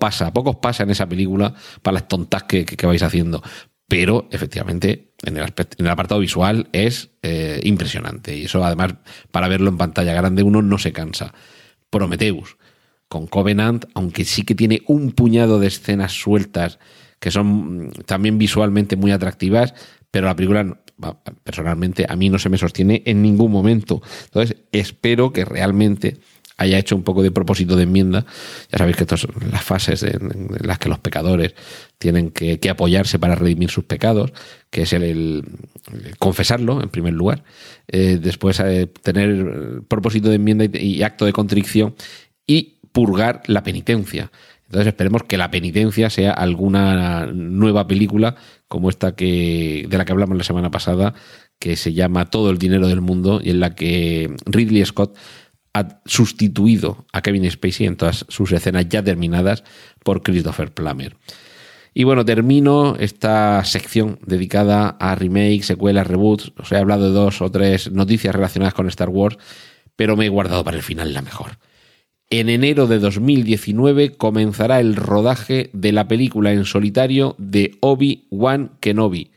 pasa, 0.00 0.32
pocos 0.32 0.56
pasa 0.56 0.84
en 0.84 0.90
esa 0.90 1.06
película 1.06 1.52
para 1.82 1.96
las 1.96 2.08
tontas 2.08 2.44
que, 2.44 2.64
vais 2.86 3.02
haciendo. 3.02 3.42
Pero 3.86 4.26
efectivamente, 4.30 5.12
en 5.24 5.36
el, 5.36 5.42
en 5.44 5.84
el 5.84 5.88
apartado 5.90 6.22
visual 6.22 6.68
es 6.72 7.10
eh, 7.22 7.60
impresionante. 7.62 8.34
Y 8.34 8.44
eso 8.44 8.64
además, 8.64 8.94
para 9.30 9.46
verlo 9.46 9.68
en 9.68 9.76
pantalla 9.76 10.14
grande, 10.14 10.42
uno 10.42 10.62
no 10.62 10.78
se 10.78 10.94
cansa. 10.94 11.34
Prometheus, 11.90 12.56
con 13.08 13.26
Covenant, 13.26 13.84
aunque 13.92 14.24
sí 14.24 14.44
que 14.44 14.54
tiene 14.54 14.80
un 14.86 15.12
puñado 15.12 15.60
de 15.60 15.66
escenas 15.66 16.12
sueltas 16.12 16.78
que 17.24 17.30
son 17.30 17.86
mm, 17.86 17.90
también 18.06 18.36
visualmente 18.38 18.96
muy 18.96 19.10
atractivas, 19.10 19.74
pero 20.14 20.28
la 20.28 20.36
película 20.36 20.78
personalmente 21.42 22.06
a 22.08 22.14
mí 22.14 22.28
no 22.28 22.38
se 22.38 22.48
me 22.48 22.56
sostiene 22.56 23.02
en 23.04 23.20
ningún 23.20 23.50
momento. 23.50 24.00
Entonces, 24.26 24.58
espero 24.70 25.32
que 25.32 25.44
realmente 25.44 26.18
haya 26.56 26.78
hecho 26.78 26.94
un 26.94 27.02
poco 27.02 27.24
de 27.24 27.32
propósito 27.32 27.74
de 27.74 27.82
enmienda. 27.82 28.24
Ya 28.70 28.78
sabéis 28.78 28.96
que 28.96 29.02
estas 29.02 29.22
son 29.22 29.32
las 29.50 29.64
fases 29.64 30.04
en, 30.04 30.50
las 30.60 30.78
que 30.78 30.88
los 30.88 31.00
pecadores 31.00 31.56
tienen 31.98 32.30
que, 32.30 32.60
apoyarse 32.70 33.18
para 33.18 33.34
redimir 33.34 33.70
sus 33.70 33.86
pecados, 33.86 34.32
que 34.70 34.82
es 34.82 34.92
el, 34.92 35.42
confesarlo 36.20 36.80
en 36.80 36.90
primer 36.90 37.14
lugar, 37.14 37.42
eh, 37.88 38.20
después 38.22 38.60
eh, 38.60 38.86
tener 38.86 39.82
propósito 39.88 40.28
de 40.28 40.36
enmienda 40.36 40.64
y 40.78 41.02
acto 41.02 41.24
de 41.24 41.32
contrición 41.32 41.96
y 42.46 42.78
purgar 42.92 43.42
la 43.48 43.64
penitencia. 43.64 44.30
Entonces 44.66 44.86
esperemos 44.92 45.24
que 45.24 45.38
la 45.38 45.50
penitencia 45.50 46.08
sea 46.08 46.30
alguna 46.32 47.26
nueva 47.26 47.88
película 47.88 48.36
como 48.68 48.88
esta 48.88 49.14
que 49.14 49.86
de 49.88 49.98
la 49.98 50.04
que 50.04 50.12
hablamos 50.12 50.36
la 50.36 50.44
semana 50.44 50.70
pasada, 50.70 51.14
que 51.58 51.76
se 51.76 51.92
llama 51.92 52.30
Todo 52.30 52.50
el 52.50 52.58
dinero 52.58 52.88
del 52.88 53.00
mundo 53.00 53.40
y 53.42 53.50
en 53.50 53.60
la 53.60 53.74
que 53.74 54.34
Ridley 54.46 54.84
Scott 54.84 55.16
ha 55.72 56.00
sustituido 56.06 57.06
a 57.12 57.20
Kevin 57.22 57.50
Spacey 57.50 57.86
en 57.86 57.96
todas 57.96 58.24
sus 58.28 58.52
escenas 58.52 58.88
ya 58.88 59.02
terminadas 59.02 59.64
por 60.04 60.22
Christopher 60.22 60.72
Plummer. 60.72 61.16
Y 61.94 62.04
bueno, 62.04 62.24
termino 62.24 62.96
esta 62.98 63.64
sección 63.64 64.18
dedicada 64.26 64.96
a 64.98 65.14
remakes, 65.14 65.66
secuelas, 65.66 66.06
reboots. 66.06 66.52
Os 66.58 66.72
he 66.72 66.76
hablado 66.76 67.06
de 67.06 67.12
dos 67.12 67.40
o 67.40 67.50
tres 67.50 67.92
noticias 67.92 68.34
relacionadas 68.34 68.74
con 68.74 68.88
Star 68.88 69.10
Wars, 69.10 69.38
pero 69.94 70.16
me 70.16 70.26
he 70.26 70.28
guardado 70.28 70.64
para 70.64 70.76
el 70.76 70.82
final 70.82 71.14
la 71.14 71.22
mejor. 71.22 71.58
En 72.36 72.48
enero 72.48 72.88
de 72.88 72.98
2019 72.98 74.16
comenzará 74.16 74.80
el 74.80 74.96
rodaje 74.96 75.70
de 75.72 75.92
la 75.92 76.08
película 76.08 76.50
en 76.50 76.64
solitario 76.64 77.36
de 77.38 77.78
Obi-Wan 77.78 78.76
Kenobi. 78.80 79.30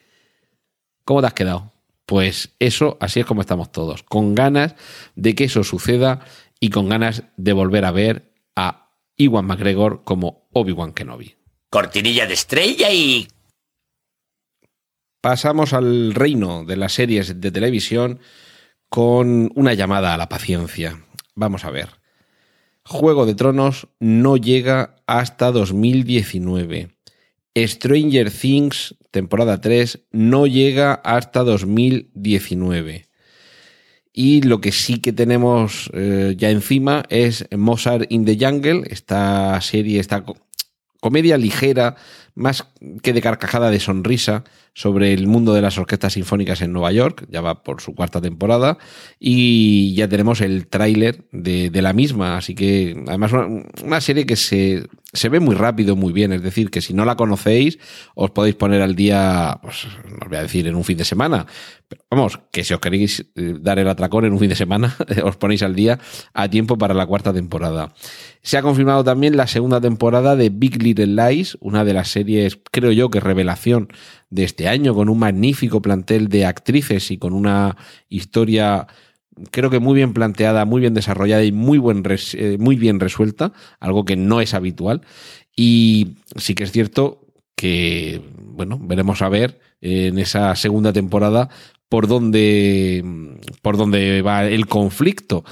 ¿Cómo 1.04 1.22
te 1.22 1.28
has 1.28 1.36
quedado? 1.36 1.74
Pues 2.08 2.56
eso, 2.58 2.98
así 3.00 3.20
es 3.20 3.28
como 3.28 3.42
estamos 3.42 3.72
todos, 3.72 4.02
con 4.02 4.34
ganas 4.34 4.74
de 5.16 5.36
que 5.36 5.44
eso 5.44 5.64
suceda 5.64 6.26
y 6.60 6.72
con 6.72 6.90
ganas 6.90 7.22
de 7.38 7.54
volver 7.54 7.86
a 7.86 7.92
ver 7.92 8.34
a 8.56 8.90
Iwan 9.16 9.46
McGregor 9.46 10.04
como 10.04 10.50
Obi-Wan 10.54 10.94
Kenobi. 10.94 11.36
Cortinilla 11.70 12.26
de 12.26 12.34
estrella 12.34 12.92
y... 12.92 13.28
Pasamos 15.22 15.74
al 15.74 16.16
reino 16.16 16.66
de 16.66 16.78
las 16.78 16.94
series 16.94 17.40
de 17.40 17.52
televisión 17.52 18.22
con 18.90 19.52
una 19.54 19.76
llamada 19.76 20.16
a 20.16 20.18
la 20.18 20.30
paciencia. 20.30 21.06
Vamos 21.36 21.64
a 21.64 21.70
ver. 21.70 21.97
Juego 22.90 23.26
de 23.26 23.36
Tronos 23.36 23.90
no 24.00 24.38
llega 24.38 24.96
hasta 25.08 25.52
2019. 25.52 26.88
Stranger 27.54 28.32
Things, 28.32 28.96
temporada 29.12 29.60
3, 29.60 30.06
no 30.12 30.48
llega 30.48 30.94
hasta 30.94 31.44
2019. 31.44 33.10
Y 34.14 34.42
lo 34.44 34.62
que 34.62 34.72
sí 34.72 35.00
que 35.00 35.12
tenemos 35.12 35.92
eh, 35.94 36.36
ya 36.38 36.50
encima 36.50 37.04
es 37.10 37.46
Mozart 37.52 38.10
in 38.10 38.24
the 38.24 38.38
Jungle, 38.40 38.84
esta 38.90 39.60
serie, 39.60 40.00
esta 40.00 40.24
comedia 41.02 41.38
ligera, 41.38 41.98
más 42.38 42.68
que 43.02 43.14
de 43.14 43.22
carcajada 43.22 43.72
de 43.72 43.80
sonrisa, 43.80 44.44
sobre 44.78 45.12
el 45.12 45.26
mundo 45.26 45.56
de 45.56 45.62
las 45.64 45.80
orquestas 45.80 46.14
sinfónicas 46.14 46.62
en 46.62 46.72
Nueva 46.72 46.92
York, 46.92 47.26
ya 47.32 47.42
va 47.42 47.64
por 47.64 47.82
su 47.82 47.96
cuarta 47.96 48.22
temporada, 48.22 48.78
y 49.20 49.96
ya 49.96 50.08
tenemos 50.08 50.40
el 50.42 50.68
tráiler 50.68 51.26
de, 51.32 51.72
la 51.82 51.94
misma, 51.94 52.38
así 52.38 52.54
que 52.54 52.96
además 53.08 53.32
una, 53.84 54.02
serie 54.02 54.28
que 54.28 54.36
se, 54.36 54.86
se, 55.14 55.30
ve 55.30 55.40
muy 55.40 55.56
rápido, 55.56 55.96
muy 55.96 56.14
bien, 56.14 56.32
es 56.32 56.44
decir, 56.44 56.70
que 56.70 56.82
si 56.82 56.94
no 56.94 57.06
la 57.06 57.16
conocéis, 57.16 57.80
os 58.14 58.30
podéis 58.30 58.54
poner 58.54 58.84
al 58.84 58.96
día, 58.96 59.58
pues 59.64 59.86
os 59.86 60.30
voy 60.30 60.38
a 60.38 60.44
decir 60.44 60.68
en 60.68 60.76
un 60.76 60.84
fin 60.84 60.98
de 60.98 61.06
semana, 61.06 61.48
pero 61.88 62.04
vamos, 62.12 62.40
que 62.52 62.64
si 62.64 62.74
os 62.76 62.80
queréis 62.80 63.26
eh, 63.36 63.56
dar 63.60 63.80
el 63.80 63.88
atracón 63.88 64.26
en 64.26 64.34
un 64.34 64.40
fin 64.40 64.50
de 64.50 64.56
semana, 64.56 64.96
os 65.24 65.38
ponéis 65.38 65.64
al 65.64 65.74
día 65.74 65.98
a 66.36 66.50
tiempo 66.50 66.78
para 66.78 66.94
la 66.94 67.08
cuarta 67.08 67.34
temporada. 67.34 67.94
Se 68.44 68.58
ha 68.58 68.62
confirmado 68.62 69.04
también 69.04 69.38
la 69.38 69.48
segunda 69.48 69.82
temporada 69.82 70.36
de 70.36 70.50
Big 70.50 70.84
Little 70.84 71.08
Lies, 71.08 71.58
una 71.62 71.84
de 71.84 71.94
las 71.94 72.10
series, 72.10 72.27
creo 72.72 72.92
yo, 72.92 73.10
que 73.10 73.20
revelación 73.20 73.90
de 74.30 74.44
este 74.44 74.68
año, 74.68 74.94
con 74.94 75.10
un 75.10 75.20
magnífico 75.20 75.82
plantel 75.82 76.28
de 76.28 76.46
actrices 76.46 77.12
y 77.12 77.18
con 77.18 77.34
una 77.34 77.78
historia 78.10 78.88
creo 79.52 79.70
que 79.70 79.80
muy 79.80 79.96
bien 79.96 80.14
planteada, 80.14 80.66
muy 80.66 80.82
bien 80.82 80.94
desarrollada 80.94 81.44
y 81.44 81.52
muy, 81.52 81.78
buen 81.78 82.04
eh, 82.08 82.58
muy 82.60 82.76
bien 82.76 83.00
resuelta, 83.00 83.54
algo 83.80 84.06
que 84.06 84.16
no 84.16 84.42
es 84.42 84.54
habitual. 84.54 85.02
Y 85.56 86.18
sí 86.36 86.56
que 86.56 86.64
es 86.64 86.72
cierto 86.72 87.28
que, 87.56 88.22
bueno, 88.40 88.80
veremos 88.82 89.22
a 89.22 89.30
ver 89.30 89.60
en 89.82 90.20
esa 90.20 90.56
segunda 90.56 90.94
temporada 90.94 91.50
por 91.90 92.08
dónde, 92.08 93.04
por 93.62 93.78
dónde 93.78 94.22
va 94.22 94.46
el 94.46 94.68
conflicto 94.68 95.44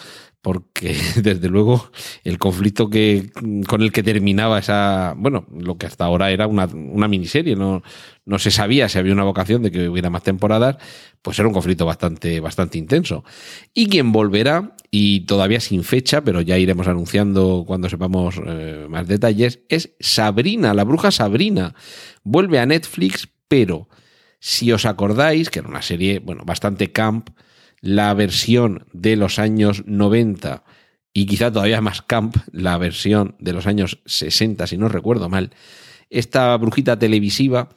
porque 0.46 0.96
desde 1.24 1.50
luego 1.50 1.90
el 2.24 2.38
conflicto 2.38 2.88
que, 2.88 3.32
con 3.68 3.82
el 3.82 3.92
que 3.92 4.04
terminaba 4.04 4.60
esa, 4.60 5.16
bueno, 5.18 5.48
lo 5.52 5.80
que 5.80 5.88
hasta 5.88 6.06
ahora 6.06 6.30
era 6.30 6.46
una, 6.46 6.66
una, 6.66 7.08
miniserie, 7.08 7.56
no, 7.56 7.82
no 8.26 8.38
se 8.38 8.52
sabía 8.52 8.88
si 8.88 9.00
había 9.00 9.14
una 9.14 9.24
vocación 9.24 9.64
de 9.64 9.72
que 9.72 9.90
hubiera 9.90 10.12
más 10.12 10.22
temporadas, 10.22 10.78
pues 11.24 11.40
era 11.40 11.48
un 11.48 11.54
conflicto 11.56 11.88
bastante, 11.88 12.42
bastante 12.42 12.78
intenso. 12.78 13.24
Y 13.74 13.88
quien 13.88 14.12
volverá, 14.12 14.76
y 14.92 15.22
todavía 15.22 15.60
sin 15.60 15.84
fecha, 15.84 16.24
pero 16.24 16.42
ya 16.42 16.60
iremos 16.60 16.88
anunciando 16.88 17.64
cuando 17.66 17.90
sepamos 17.90 18.40
eh, 18.46 18.86
más 18.88 19.08
detalles, 19.08 19.62
es 19.68 19.96
Sabrina, 20.00 20.76
la 20.76 20.84
bruja 20.84 21.10
Sabrina. 21.10 21.74
Vuelve 22.24 22.60
a 22.60 22.68
Netflix, 22.68 23.28
pero 23.48 23.90
Si 24.38 24.72
os 24.72 24.86
acordáis, 24.86 25.50
que 25.50 25.58
era 25.58 25.70
una 25.70 25.82
serie, 25.82 26.20
bueno, 26.20 26.44
bastante 26.46 26.92
camp, 26.92 27.32
la 27.86 28.12
versión 28.16 28.88
de 28.94 29.16
los 29.16 29.38
años 29.38 29.84
90 29.86 30.64
y 31.14 31.28
quizá 31.28 31.52
todavía 31.52 31.82
más 31.82 32.02
camp, 32.02 32.36
la 32.52 32.80
versión 32.80 33.36
de 33.38 33.54
los 33.54 33.68
años 33.68 34.00
60, 34.08 34.66
si 34.66 34.76
no 34.76 34.90
recuerdo 34.90 35.30
mal, 35.30 35.52
esta 36.10 36.58
brujita 36.58 36.98
televisiva 36.98 37.70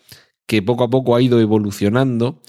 que 0.47 0.63
poco 0.63 0.85
a 0.85 0.91
poco 0.91 1.15
ha 1.15 1.21
ido 1.21 1.41
evolucionando 1.41 2.41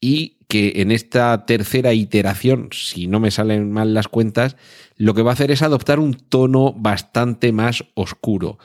y 0.00 0.38
que 0.46 0.74
en 0.76 0.92
esta 0.92 1.44
tercera 1.44 1.92
iteración, 1.92 2.68
si 2.70 3.08
no 3.08 3.18
me 3.18 3.32
salen 3.32 3.72
mal 3.72 3.94
las 3.94 4.06
cuentas, 4.06 4.56
lo 4.96 5.12
que 5.12 5.22
va 5.22 5.32
a 5.32 5.34
hacer 5.34 5.50
es 5.50 5.62
adoptar 5.62 5.98
un 5.98 6.14
tono 6.14 6.72
bastante 6.72 7.50
más 7.50 7.84
oscuro. 7.94 8.58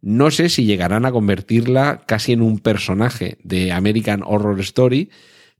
No 0.00 0.30
sé 0.30 0.48
si 0.48 0.64
llegarán 0.64 1.06
a 1.06 1.12
convertirla 1.12 2.02
casi 2.06 2.32
en 2.32 2.40
un 2.40 2.60
personaje 2.60 3.38
de 3.42 3.72
American 3.72 4.22
Horror 4.24 4.60
Story, 4.60 5.10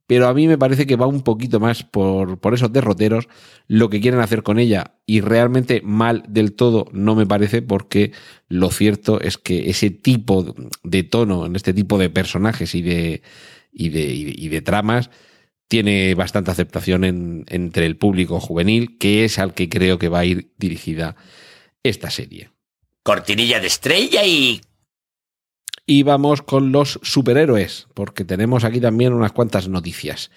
pero 0.07 0.29
a 0.29 0.35
mí 0.35 0.47
me 0.47 0.59
parece 0.59 0.87
que 0.87 0.97
va 0.97 1.07
un 1.07 1.23
poquito 1.23 1.61
más 1.61 1.83
por, 1.83 2.39
por, 2.39 2.55
esos 2.55 2.73
derroteros 2.73 3.29
lo 3.67 3.91
que 3.91 4.01
quieren 4.01 4.21
hacer 4.21 4.43
con 4.43 4.59
ella 4.59 4.95
y 5.05 5.21
realmente 5.21 5.83
mal 5.83 6.25
del 6.29 6.53
todo 6.53 6.87
no 6.93 7.15
me 7.15 7.27
parece 7.27 7.63
porque 7.63 8.13
lo 8.49 8.71
cierto 8.71 9.21
es 9.21 9.39
que 9.39 9.71
ese 9.71 9.91
tipo 9.91 10.55
de 10.85 11.03
tono 11.03 11.47
en 11.47 11.57
este 11.57 11.75
tipo 11.75 11.99
de 11.99 12.11
personajes 12.11 12.75
y 12.75 12.83
de, 12.83 13.23
y 13.73 13.89
de, 13.89 14.05
y 14.05 14.49
de 14.49 14.63
tramas 14.63 15.11
tiene 15.69 16.15
bastante 16.15 16.51
aceptación 16.51 17.05
en, 17.05 17.45
entre 17.49 17.87
el 17.87 17.97
público 17.97 18.41
juvenil, 18.41 18.99
que 18.99 19.25
es 19.25 19.39
al 19.39 19.55
que 19.55 19.69
creo 19.69 19.99
que 19.99 20.09
va 20.09 20.21
a 20.21 20.25
ir 20.25 20.53
dirigida 20.59 21.17
esta 21.83 22.11
serie. 22.11 22.51
Cortinilla 23.03 23.61
de 23.61 23.67
estrella 23.67 24.25
y... 24.25 24.61
Y 25.87 26.03
vamos 26.03 26.43
con 26.43 26.73
los 26.73 26.99
superhéroes, 27.03 27.87
porque 27.95 28.25
tenemos 28.25 28.65
aquí 28.65 28.81
también 28.81 29.13
unas 29.13 29.33
cuantas 29.33 29.69
noticias. 29.69 30.33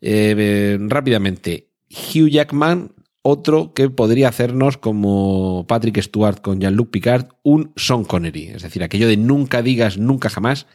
Eh, 0.00 0.78
rápidamente, 0.80 1.68
Hugh 1.90 2.28
Jackman, 2.28 2.92
otro 3.20 3.74
que 3.74 3.90
podría 3.90 4.28
hacernos 4.28 4.78
como 4.78 5.66
Patrick 5.68 6.00
Stewart 6.00 6.40
con 6.40 6.60
Jean-Luc 6.60 6.90
Picard, 6.90 7.26
un 7.42 7.72
Sean 7.76 8.04
Connery. 8.04 8.48
Es 8.48 8.62
decir, 8.62 8.82
aquello 8.82 9.06
de 9.06 9.18
nunca 9.18 9.62
digas 9.62 9.98
nunca 9.98 10.30
jamás, 10.30 10.66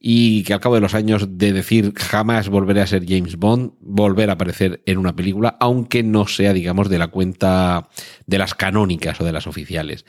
y 0.00 0.44
que 0.44 0.52
al 0.52 0.60
cabo 0.60 0.76
de 0.76 0.80
los 0.80 0.94
años 0.94 1.26
de 1.38 1.52
decir 1.52 1.92
jamás 1.96 2.48
volveré 2.48 2.80
a 2.82 2.86
ser 2.86 3.04
James 3.06 3.36
Bond, 3.36 3.72
volver 3.80 4.30
a 4.30 4.34
aparecer 4.34 4.80
en 4.86 4.98
una 4.98 5.16
película, 5.16 5.56
aunque 5.58 6.04
no 6.04 6.28
sea, 6.28 6.52
digamos, 6.52 6.88
de 6.88 6.98
la 6.98 7.08
cuenta 7.08 7.88
de 8.26 8.38
las 8.38 8.54
canónicas 8.54 9.20
o 9.20 9.24
de 9.24 9.32
las 9.32 9.48
oficiales. 9.48 10.04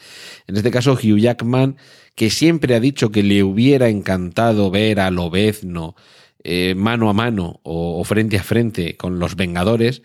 En 0.46 0.56
este 0.56 0.70
caso, 0.70 0.94
Hugh 0.94 1.18
Jackman, 1.18 1.78
que 2.20 2.30
siempre 2.30 2.76
ha 2.76 2.82
dicho 2.82 3.14
que 3.14 3.24
le 3.24 3.44
hubiera 3.46 3.88
encantado 3.88 4.70
ver 4.72 5.00
a 5.00 5.10
Lobezno 5.10 5.96
eh, 6.44 6.76
mano 6.76 7.10
a 7.10 7.14
mano 7.14 7.62
o, 7.64 7.98
o 7.98 8.04
frente 8.04 8.36
a 8.36 8.44
frente 8.44 8.98
con 8.98 9.20
los 9.20 9.38
Vengadores, 9.38 10.02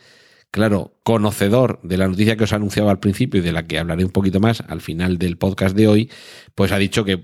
claro, 0.53 0.97
conocedor 1.03 1.81
de 1.83 1.97
la 1.97 2.07
noticia 2.07 2.37
que 2.37 2.45
os 2.45 2.53
anunciaba 2.53 2.93
al 2.93 3.01
principio 3.01 3.41
y 3.41 3.43
de 3.43 3.51
la 3.51 3.67
que 3.67 3.81
hablaré 3.81 4.05
un 4.05 4.13
poquito 4.13 4.39
más 4.39 4.61
al 4.61 4.81
final 4.81 5.19
del 5.19 5.39
podcast 5.39 5.75
de 5.77 5.89
hoy, 5.89 6.11
pues 6.55 6.71
ha 6.71 6.79
dicho 6.79 7.05
que 7.05 7.21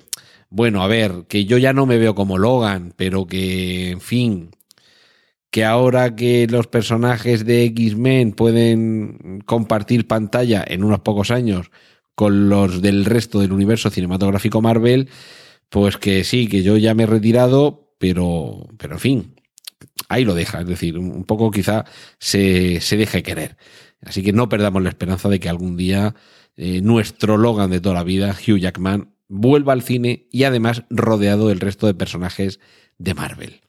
bueno, 0.49 0.83
a 0.83 0.89
ver, 0.89 1.27
que 1.29 1.45
yo 1.45 1.57
ya 1.57 1.73
no 1.73 1.87
me 1.87 1.97
veo 1.97 2.17
como 2.17 2.37
Logan, 2.37 2.93
pero 2.97 3.29
que, 3.29 3.91
en 3.93 4.01
fin, 4.01 4.51
que 5.53 5.65
ahora 5.65 6.17
que 6.17 6.49
los 6.51 6.67
personajes 6.67 7.45
de 7.45 7.63
X-Men 7.67 8.33
pueden 8.33 9.41
compartir 9.47 10.09
pantalla 10.09 10.65
en 10.67 10.83
unos 10.83 10.99
pocos 10.99 11.31
años 11.31 11.71
con 12.21 12.51
los 12.51 12.83
del 12.83 13.07
resto 13.07 13.41
del 13.41 13.51
universo 13.51 13.89
cinematográfico 13.89 14.61
Marvel, 14.61 15.09
pues 15.71 15.97
que 15.97 16.23
sí, 16.23 16.49
que 16.49 16.63
yo 16.63 16.77
ya 16.77 16.93
me 16.93 17.05
he 17.05 17.07
retirado, 17.07 17.95
pero, 17.97 18.69
pero 18.77 18.93
en 18.93 19.01
fin, 19.01 19.35
ahí 20.11 20.27
lo 20.27 20.35
deja, 20.35 20.61
es 20.61 20.67
decir, 20.67 20.99
un 20.99 21.25
poco 21.25 21.51
quizá 21.51 21.87
se, 22.19 22.83
se 22.83 22.99
deje 22.99 23.23
querer. 23.23 23.57
Así 24.03 24.23
que 24.23 24.35
no 24.35 24.51
perdamos 24.51 24.83
la 24.83 24.91
esperanza 24.91 25.31
de 25.31 25.41
que 25.41 25.49
algún 25.49 25.79
día 25.79 26.15
eh, 26.59 26.83
nuestro 26.83 27.39
Logan 27.39 27.71
de 27.71 27.81
toda 27.81 27.95
la 27.95 28.05
vida, 28.05 28.37
Hugh 28.37 28.59
Jackman, 28.59 29.15
vuelva 29.27 29.73
al 29.73 29.81
cine 29.81 30.29
y 30.31 30.45
además 30.45 30.83
rodeado 30.91 31.49
del 31.49 31.61
resto 31.61 31.87
de 31.87 31.95
personajes 31.95 32.61
de 32.99 33.15
Marvel. 33.15 33.63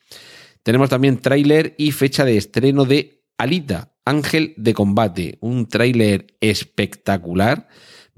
Tenemos 0.62 0.90
también 0.90 1.22
tráiler 1.22 1.74
y 1.78 1.94
fecha 1.94 2.26
de 2.26 2.36
estreno 2.36 2.84
de 2.84 3.24
Alita, 3.38 3.94
Ángel 4.04 4.56
de 4.58 4.74
Combate, 4.74 5.38
un 5.40 5.70
tráiler 5.70 6.36
espectacular, 6.42 7.70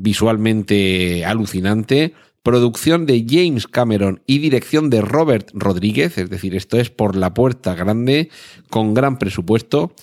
visualmente 0.04 1.24
alucinante, 1.24 2.14
producción 2.44 3.06
de 3.06 3.26
James 3.28 3.68
Cameron 3.68 4.22
y 4.28 4.40
dirección 4.40 4.90
de 4.90 5.02
Robert 5.02 5.50
Rodríguez, 5.54 6.18
es 6.18 6.30
decir, 6.30 6.56
esto 6.56 6.78
es 6.78 6.90
por 6.90 7.16
la 7.16 7.34
puerta 7.34 7.74
grande, 7.74 8.30
con 8.70 8.94
gran 8.94 9.18
presupuesto. 9.18 9.96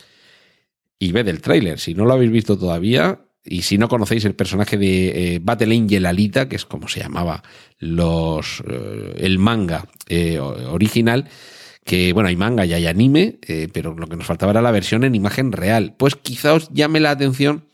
Y 0.99 1.13
ved 1.13 1.29
el 1.29 1.43
tráiler, 1.43 1.79
si 1.79 1.95
no 1.95 2.07
lo 2.07 2.15
habéis 2.15 2.31
visto 2.31 2.59
todavía, 2.59 3.21
y 3.45 3.63
si 3.63 3.77
no 3.77 3.89
conocéis 3.89 4.25
el 4.25 4.35
personaje 4.35 4.79
de 4.79 5.35
eh, 5.35 5.41
Battle 5.43 5.75
Angel 5.77 6.07
Alita, 6.07 6.49
que 6.49 6.57
es 6.57 6.65
como 6.65 6.89
se 6.89 7.01
llamaba 7.01 7.43
los, 7.79 8.63
eh, 8.67 9.15
el 9.19 9.39
manga 9.39 9.87
eh, 10.09 10.39
original, 10.39 11.29
que 11.85 12.15
bueno, 12.15 12.29
hay 12.29 12.37
manga 12.37 12.65
y 12.65 12.73
hay 12.73 12.87
anime, 12.87 13.39
pero 13.73 13.95
lo 13.95 14.07
que 14.07 14.17
nos 14.17 14.27
faltaba 14.27 14.53
era 14.53 14.63
la 14.63 14.71
versión 14.71 15.03
en 15.03 15.15
imagen 15.15 15.53
real. 15.53 15.95
Pues 15.99 16.15
quizá 16.15 16.55
os 16.55 16.71
llame 16.71 17.01
la 17.01 17.11
atención 17.11 17.65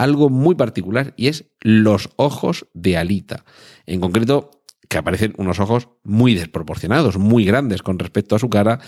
algo 0.00 0.30
muy 0.30 0.54
particular 0.54 1.12
y 1.18 1.28
es 1.28 1.44
los 1.60 2.08
ojos 2.16 2.66
de 2.72 2.96
Alita. 2.96 3.44
En 3.84 4.00
concreto, 4.00 4.62
que 4.88 4.96
aparecen 4.96 5.34
unos 5.36 5.60
ojos 5.60 5.88
muy 6.02 6.34
desproporcionados, 6.34 7.18
muy 7.18 7.44
grandes 7.44 7.82
con 7.82 7.98
respecto 7.98 8.34
a 8.34 8.38
su 8.38 8.48
cara, 8.48 8.80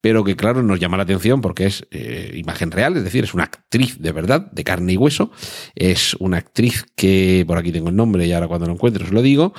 pero 0.00 0.22
que 0.22 0.36
claro 0.36 0.62
nos 0.62 0.78
llama 0.78 0.96
la 0.96 1.02
atención 1.02 1.40
porque 1.40 1.66
es 1.66 1.88
eh, 1.90 2.32
imagen 2.36 2.70
real, 2.70 2.96
es 2.96 3.02
decir, 3.02 3.24
es 3.24 3.34
una 3.34 3.44
actriz 3.44 3.98
de 3.98 4.12
verdad, 4.12 4.48
de 4.52 4.62
carne 4.62 4.92
y 4.92 4.96
hueso, 4.96 5.32
es 5.74 6.14
una 6.20 6.36
actriz 6.36 6.86
que, 6.94 7.44
por 7.48 7.58
aquí 7.58 7.72
tengo 7.72 7.88
el 7.88 7.96
nombre 7.96 8.24
y 8.24 8.32
ahora 8.32 8.46
cuando 8.46 8.66
lo 8.66 8.74
encuentre 8.74 9.02
os 9.02 9.10
lo 9.10 9.22
digo, 9.22 9.54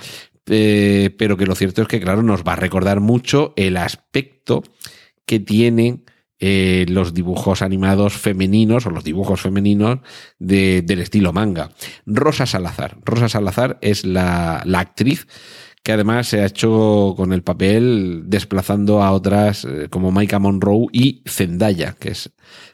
eh, 0.46 1.14
pero 1.18 1.36
que 1.36 1.46
lo 1.46 1.56
cierto 1.56 1.82
es 1.82 1.90
que 1.90 2.00
claro 2.00 2.24
nos 2.24 2.44
va 2.44 2.54
a 2.54 2.58
recordar 2.58 3.02
mucho 3.02 3.54
el 3.58 3.76
aspecto 3.76 4.64
que 5.26 5.42
tienen 5.42 6.06
eh, 6.39 6.86
los 6.89 7.13
dibujos 7.13 7.62
animados 7.62 8.13
femeninos 8.13 8.86
o 8.86 8.89
los 8.89 9.04
dibujos 9.04 9.41
femeninos 9.41 10.00
de, 10.39 10.82
del 10.82 11.00
estilo 11.00 11.34
manga. 11.34 11.71
Rosa 12.06 12.45
Salazar. 12.45 12.98
Rosa 13.04 13.30
Salazar 13.30 13.78
es 13.82 14.06
la, 14.06 14.62
la 14.65 14.80
actriz 14.80 15.28
que 15.86 15.91
además 15.91 16.28
se 16.28 16.41
ha 16.41 16.48
hecho 16.48 17.13
con 17.15 17.32
el 17.32 17.43
papel 17.43 18.24
desplazando 18.26 19.04
a 19.04 19.12
otras 19.12 19.65
eh, 19.65 19.88
como 19.91 20.12
Micah 20.12 20.39
Monroe 20.39 20.88
y 20.91 21.21
Zendaya, 21.28 21.93
que 22.00 22.10
es 22.10 22.32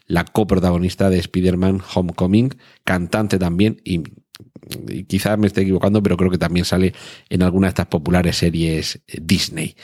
la 0.07 0.23
coprotagonista 0.23 1.09
de 1.09 1.19
Spider-Man 1.19 1.81
Homecoming, 1.93 2.55
cantante 2.85 3.37
también 3.37 3.81
y, 3.83 4.03
quizás 5.07 5.37
me 5.37 5.47
esté 5.47 5.61
equivocando, 5.61 6.01
pero 6.01 6.17
creo 6.17 6.31
que 6.31 6.37
también 6.37 6.65
sale 6.65 6.93
en 7.29 7.41
alguna 7.43 7.67
de 7.67 7.69
estas 7.69 7.87
populares 7.87 8.37
series 8.37 9.01
eh, 9.07 9.19
Disney. 9.21 9.75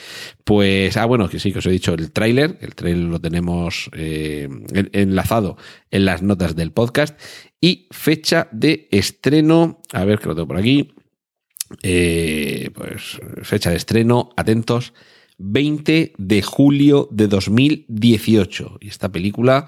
Pues, 0.44 0.96
ah, 0.96 1.04
bueno, 1.04 1.28
que 1.28 1.38
sí, 1.38 1.52
que 1.52 1.58
os 1.58 1.66
he 1.66 1.70
dicho 1.70 1.94
el 1.94 2.10
tráiler, 2.12 2.58
el 2.60 2.74
tráiler 2.74 3.04
lo 3.04 3.20
tenemos 3.20 3.90
eh, 3.92 4.48
enlazado 4.92 5.56
en 5.90 6.04
las 6.04 6.22
notas 6.22 6.56
del 6.56 6.72
podcast 6.72 7.18
y 7.60 7.88
fecha 7.90 8.48
de 8.52 8.88
estreno, 8.90 9.82
a 9.92 10.04
ver 10.04 10.18
que 10.18 10.28
lo 10.28 10.34
tengo 10.34 10.48
por 10.48 10.58
aquí, 10.58 10.94
eh, 11.82 12.70
pues 12.74 13.20
fecha 13.42 13.70
de 13.70 13.76
estreno, 13.76 14.30
atentos, 14.36 14.94
20 15.38 16.14
de 16.16 16.42
julio 16.42 17.08
de 17.10 17.28
2018. 17.28 18.78
Y 18.80 18.88
esta 18.88 19.10
película 19.10 19.66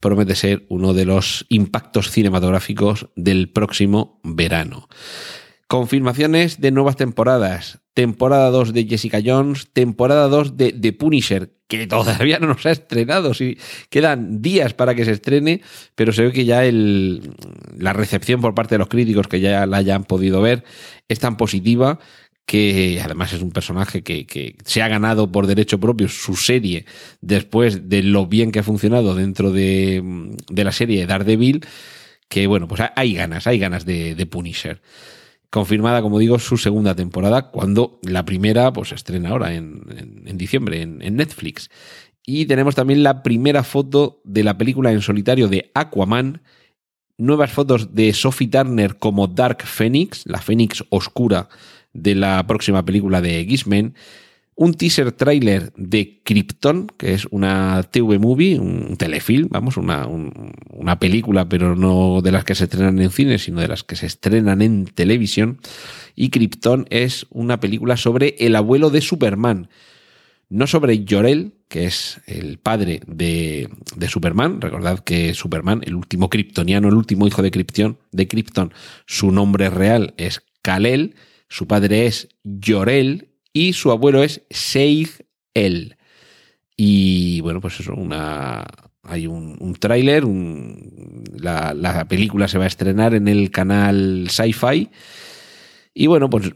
promete 0.00 0.34
ser 0.34 0.64
uno 0.68 0.94
de 0.94 1.04
los 1.04 1.46
impactos 1.48 2.10
cinematográficos 2.10 3.08
del 3.16 3.50
próximo 3.50 4.20
verano. 4.24 4.88
Confirmaciones 5.68 6.60
de 6.60 6.72
nuevas 6.72 6.96
temporadas. 6.96 7.80
Temporada 7.94 8.50
2 8.50 8.72
de 8.72 8.86
Jessica 8.86 9.20
Jones, 9.24 9.68
temporada 9.72 10.26
2 10.28 10.56
de 10.56 10.72
The 10.72 10.92
Punisher, 10.94 11.52
que 11.68 11.86
todavía 11.86 12.38
no 12.38 12.48
nos 12.48 12.66
ha 12.66 12.70
estrenado, 12.70 13.34
sí, 13.34 13.58
quedan 13.90 14.42
días 14.42 14.74
para 14.74 14.94
que 14.94 15.04
se 15.04 15.12
estrene, 15.12 15.60
pero 15.94 16.12
se 16.12 16.22
ve 16.22 16.32
que 16.32 16.44
ya 16.44 16.64
el, 16.64 17.34
la 17.76 17.92
recepción 17.92 18.40
por 18.40 18.54
parte 18.54 18.74
de 18.74 18.80
los 18.80 18.88
críticos 18.88 19.28
que 19.28 19.40
ya 19.40 19.66
la 19.66 19.76
hayan 19.76 20.04
podido 20.04 20.40
ver 20.40 20.64
es 21.08 21.20
tan 21.20 21.36
positiva 21.36 22.00
que 22.50 23.00
además 23.00 23.32
es 23.32 23.42
un 23.42 23.52
personaje 23.52 24.02
que, 24.02 24.26
que, 24.26 24.56
se 24.64 24.82
ha 24.82 24.88
ganado 24.88 25.30
por 25.30 25.46
derecho 25.46 25.78
propio 25.78 26.08
su 26.08 26.34
serie 26.34 26.84
después 27.20 27.88
de 27.88 28.02
lo 28.02 28.26
bien 28.26 28.50
que 28.50 28.58
ha 28.58 28.64
funcionado 28.64 29.14
dentro 29.14 29.52
de, 29.52 30.02
de 30.50 30.64
la 30.64 30.72
serie 30.72 30.98
de 30.98 31.06
Daredevil, 31.06 31.64
que 32.28 32.48
bueno, 32.48 32.66
pues 32.66 32.82
hay 32.96 33.14
ganas, 33.14 33.46
hay 33.46 33.60
ganas 33.60 33.86
de, 33.86 34.26
Punisher 34.28 34.82
confirmada, 35.48 36.02
como 36.02 36.18
digo, 36.18 36.40
su 36.40 36.56
segunda 36.56 36.96
temporada, 36.96 37.52
cuando 37.52 38.00
la 38.02 38.24
primera 38.24 38.72
pues 38.72 38.90
estrena 38.90 39.28
ahora 39.28 39.54
en, 39.54 39.84
en, 40.26 40.36
diciembre 40.36 40.82
en, 40.82 41.00
en, 41.02 41.14
Netflix. 41.14 41.70
Y 42.26 42.46
tenemos 42.46 42.74
también 42.74 43.04
la 43.04 43.22
primera 43.22 43.62
foto 43.62 44.20
de 44.24 44.42
la 44.42 44.58
película 44.58 44.90
en 44.90 45.02
solitario 45.02 45.46
de 45.46 45.70
Aquaman, 45.74 46.42
nuevas 47.16 47.52
fotos 47.52 47.94
de 47.94 48.12
Sophie 48.12 48.48
Turner 48.48 48.98
como 48.98 49.28
Dark 49.28 49.62
Phoenix, 49.62 50.26
la 50.26 50.40
Phoenix 50.40 50.84
oscura 50.88 51.48
de 51.92 52.14
la 52.14 52.46
próxima 52.46 52.84
película 52.84 53.20
de 53.20 53.40
X-Men, 53.40 53.94
un 54.60 54.74
teaser 54.74 55.12
trailer 55.12 55.72
de 55.74 56.20
Krypton, 56.22 56.88
que 56.98 57.14
es 57.14 57.26
una 57.30 57.82
TV 57.90 58.18
movie, 58.18 58.58
un 58.58 58.94
telefilm, 58.98 59.48
vamos, 59.50 59.78
una, 59.78 60.06
una, 60.06 60.98
película, 60.98 61.48
pero 61.48 61.74
no 61.74 62.20
de 62.20 62.30
las 62.30 62.44
que 62.44 62.54
se 62.54 62.64
estrenan 62.64 63.00
en 63.00 63.10
cine, 63.10 63.38
sino 63.38 63.62
de 63.62 63.68
las 63.68 63.84
que 63.84 63.96
se 63.96 64.04
estrenan 64.04 64.60
en 64.60 64.84
televisión. 64.84 65.60
Y 66.14 66.28
Krypton 66.28 66.86
es 66.90 67.26
una 67.30 67.58
película 67.58 67.96
sobre 67.96 68.36
el 68.38 68.54
abuelo 68.54 68.90
de 68.90 69.00
Superman. 69.00 69.70
No 70.50 70.66
sobre 70.66 71.06
Jorel, 71.08 71.54
que 71.68 71.86
es 71.86 72.20
el 72.26 72.58
padre 72.58 73.00
de, 73.06 73.66
de 73.96 74.08
Superman. 74.08 74.60
Recordad 74.60 74.98
que 74.98 75.32
Superman, 75.32 75.80
el 75.86 75.94
último 75.94 76.28
kryptoniano, 76.28 76.88
el 76.88 76.96
último 76.96 77.26
hijo 77.26 77.40
de 77.40 77.50
de 78.12 78.28
Krypton, 78.28 78.74
su 79.06 79.32
nombre 79.32 79.70
real 79.70 80.12
es 80.18 80.42
Kal-El, 80.60 81.14
su 81.50 81.66
padre 81.66 82.06
es 82.06 82.28
Jorel 82.64 83.28
y 83.52 83.74
su 83.74 83.90
abuelo 83.90 84.22
es 84.22 84.42
Sheikh 84.48 85.26
El. 85.52 85.96
Y 86.76 87.42
bueno, 87.42 87.60
pues 87.60 87.80
eso, 87.80 87.92
una, 87.94 88.66
hay 89.02 89.26
un, 89.26 89.56
un 89.60 89.74
tráiler, 89.74 90.24
la, 91.34 91.74
la, 91.74 92.06
película 92.06 92.48
se 92.48 92.56
va 92.56 92.64
a 92.64 92.68
estrenar 92.68 93.14
en 93.14 93.28
el 93.28 93.50
canal 93.50 94.28
Sci-Fi. 94.30 94.88
Y 95.92 96.06
bueno, 96.06 96.30
pues 96.30 96.52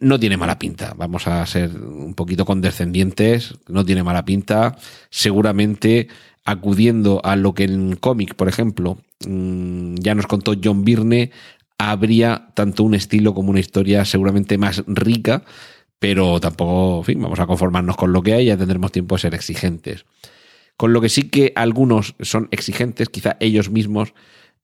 no 0.00 0.20
tiene 0.20 0.36
mala 0.36 0.58
pinta. 0.58 0.94
Vamos 0.96 1.26
a 1.26 1.44
ser 1.46 1.70
un 1.76 2.14
poquito 2.14 2.44
condescendientes. 2.44 3.54
No 3.68 3.84
tiene 3.84 4.04
mala 4.04 4.24
pinta. 4.24 4.76
Seguramente 5.10 6.08
acudiendo 6.44 7.20
a 7.24 7.36
lo 7.36 7.52
que 7.52 7.64
en 7.64 7.96
cómic, 7.96 8.34
por 8.34 8.48
ejemplo, 8.48 8.98
mm, 9.26 9.96
ya 9.96 10.14
nos 10.14 10.26
contó 10.26 10.54
John 10.62 10.84
Byrne, 10.84 11.32
habría 11.88 12.50
tanto 12.54 12.84
un 12.84 12.94
estilo 12.94 13.34
como 13.34 13.50
una 13.50 13.60
historia 13.60 14.04
seguramente 14.04 14.58
más 14.58 14.84
rica 14.86 15.44
pero 16.00 16.40
tampoco, 16.40 17.00
en 17.00 17.04
fin, 17.04 17.22
vamos 17.22 17.38
a 17.38 17.46
conformarnos 17.46 17.94
con 17.94 18.12
lo 18.12 18.22
que 18.22 18.32
hay, 18.32 18.46
ya 18.46 18.56
tendremos 18.56 18.90
tiempo 18.90 19.14
de 19.14 19.20
ser 19.20 19.34
exigentes. 19.34 20.06
Con 20.78 20.94
lo 20.94 21.02
que 21.02 21.10
sí 21.10 21.24
que 21.24 21.52
algunos 21.54 22.16
son 22.20 22.48
exigentes, 22.50 23.10
quizá 23.10 23.36
ellos 23.38 23.70
mismos, 23.70 24.14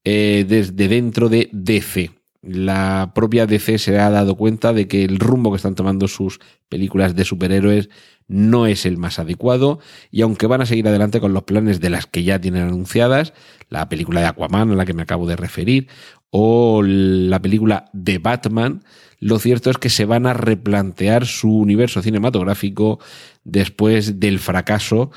eh, 0.03 0.47
desde 0.49 0.89
dentro 0.89 1.29
de 1.29 1.51
DC. 1.53 2.11
La 2.41 3.13
propia 3.15 3.45
DC 3.47 3.77
se 3.77 3.99
ha 3.99 4.09
dado 4.09 4.35
cuenta 4.37 4.73
de 4.73 4.89
que 4.89 5.05
el 5.05 5.19
rumbo 5.19 5.51
que 5.53 5.57
están 5.57 5.75
tomando 5.75 6.09
sus 6.09 6.41
películas 6.71 7.15
de 7.15 7.25
superhéroes 7.25 7.91
no 8.29 8.67
es 8.67 8.87
el 8.87 8.99
más 8.99 9.19
adecuado 9.19 9.79
y 10.11 10.23
aunque 10.23 10.47
van 10.47 10.61
a 10.61 10.67
seguir 10.67 10.89
adelante 10.89 11.21
con 11.21 11.33
los 11.33 11.45
planes 11.45 11.81
de 11.81 11.91
las 11.91 12.07
que 12.07 12.25
ya 12.25 12.41
tienen 12.41 12.63
anunciadas, 12.63 13.33
la 13.69 13.89
película 13.89 14.21
de 14.21 14.27
Aquaman 14.27 14.73
a 14.73 14.75
la 14.75 14.85
que 14.85 14.95
me 14.95 15.03
acabo 15.03 15.27
de 15.27 15.37
referir 15.37 15.89
o 16.31 16.83
la 16.83 17.41
película 17.41 17.89
de 17.93 18.19
Batman, 18.19 18.83
lo 19.21 19.39
cierto 19.39 19.71
es 19.71 19.79
que 19.79 19.91
se 19.91 20.05
van 20.05 20.27
a 20.27 20.35
replantear 20.35 21.27
su 21.27 21.51
universo 21.51 22.03
cinematográfico 22.03 22.99
después 23.45 24.21
del 24.21 24.39
fracaso 24.39 25.11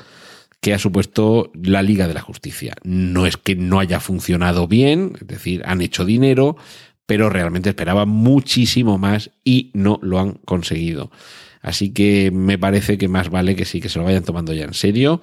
que 0.60 0.74
ha 0.74 0.78
supuesto 0.78 1.50
la 1.54 1.82
Liga 1.82 2.06
de 2.06 2.14
la 2.14 2.20
Justicia. 2.20 2.74
No 2.82 3.26
es 3.26 3.36
que 3.36 3.56
no 3.56 3.80
haya 3.80 3.98
funcionado 3.98 4.68
bien, 4.68 5.12
es 5.20 5.26
decir, 5.26 5.62
han 5.64 5.80
hecho 5.80 6.04
dinero, 6.04 6.56
pero 7.06 7.30
realmente 7.30 7.70
esperaban 7.70 8.08
muchísimo 8.08 8.98
más 8.98 9.30
y 9.42 9.70
no 9.74 9.98
lo 10.02 10.20
han 10.20 10.34
conseguido. 10.44 11.10
Así 11.60 11.92
que 11.92 12.30
me 12.30 12.58
parece 12.58 12.98
que 12.98 13.08
más 13.08 13.28
vale 13.30 13.56
que 13.56 13.64
sí, 13.64 13.80
que 13.80 13.88
se 13.88 13.98
lo 13.98 14.04
vayan 14.04 14.24
tomando 14.24 14.52
ya 14.52 14.64
en 14.64 14.74
serio, 14.74 15.20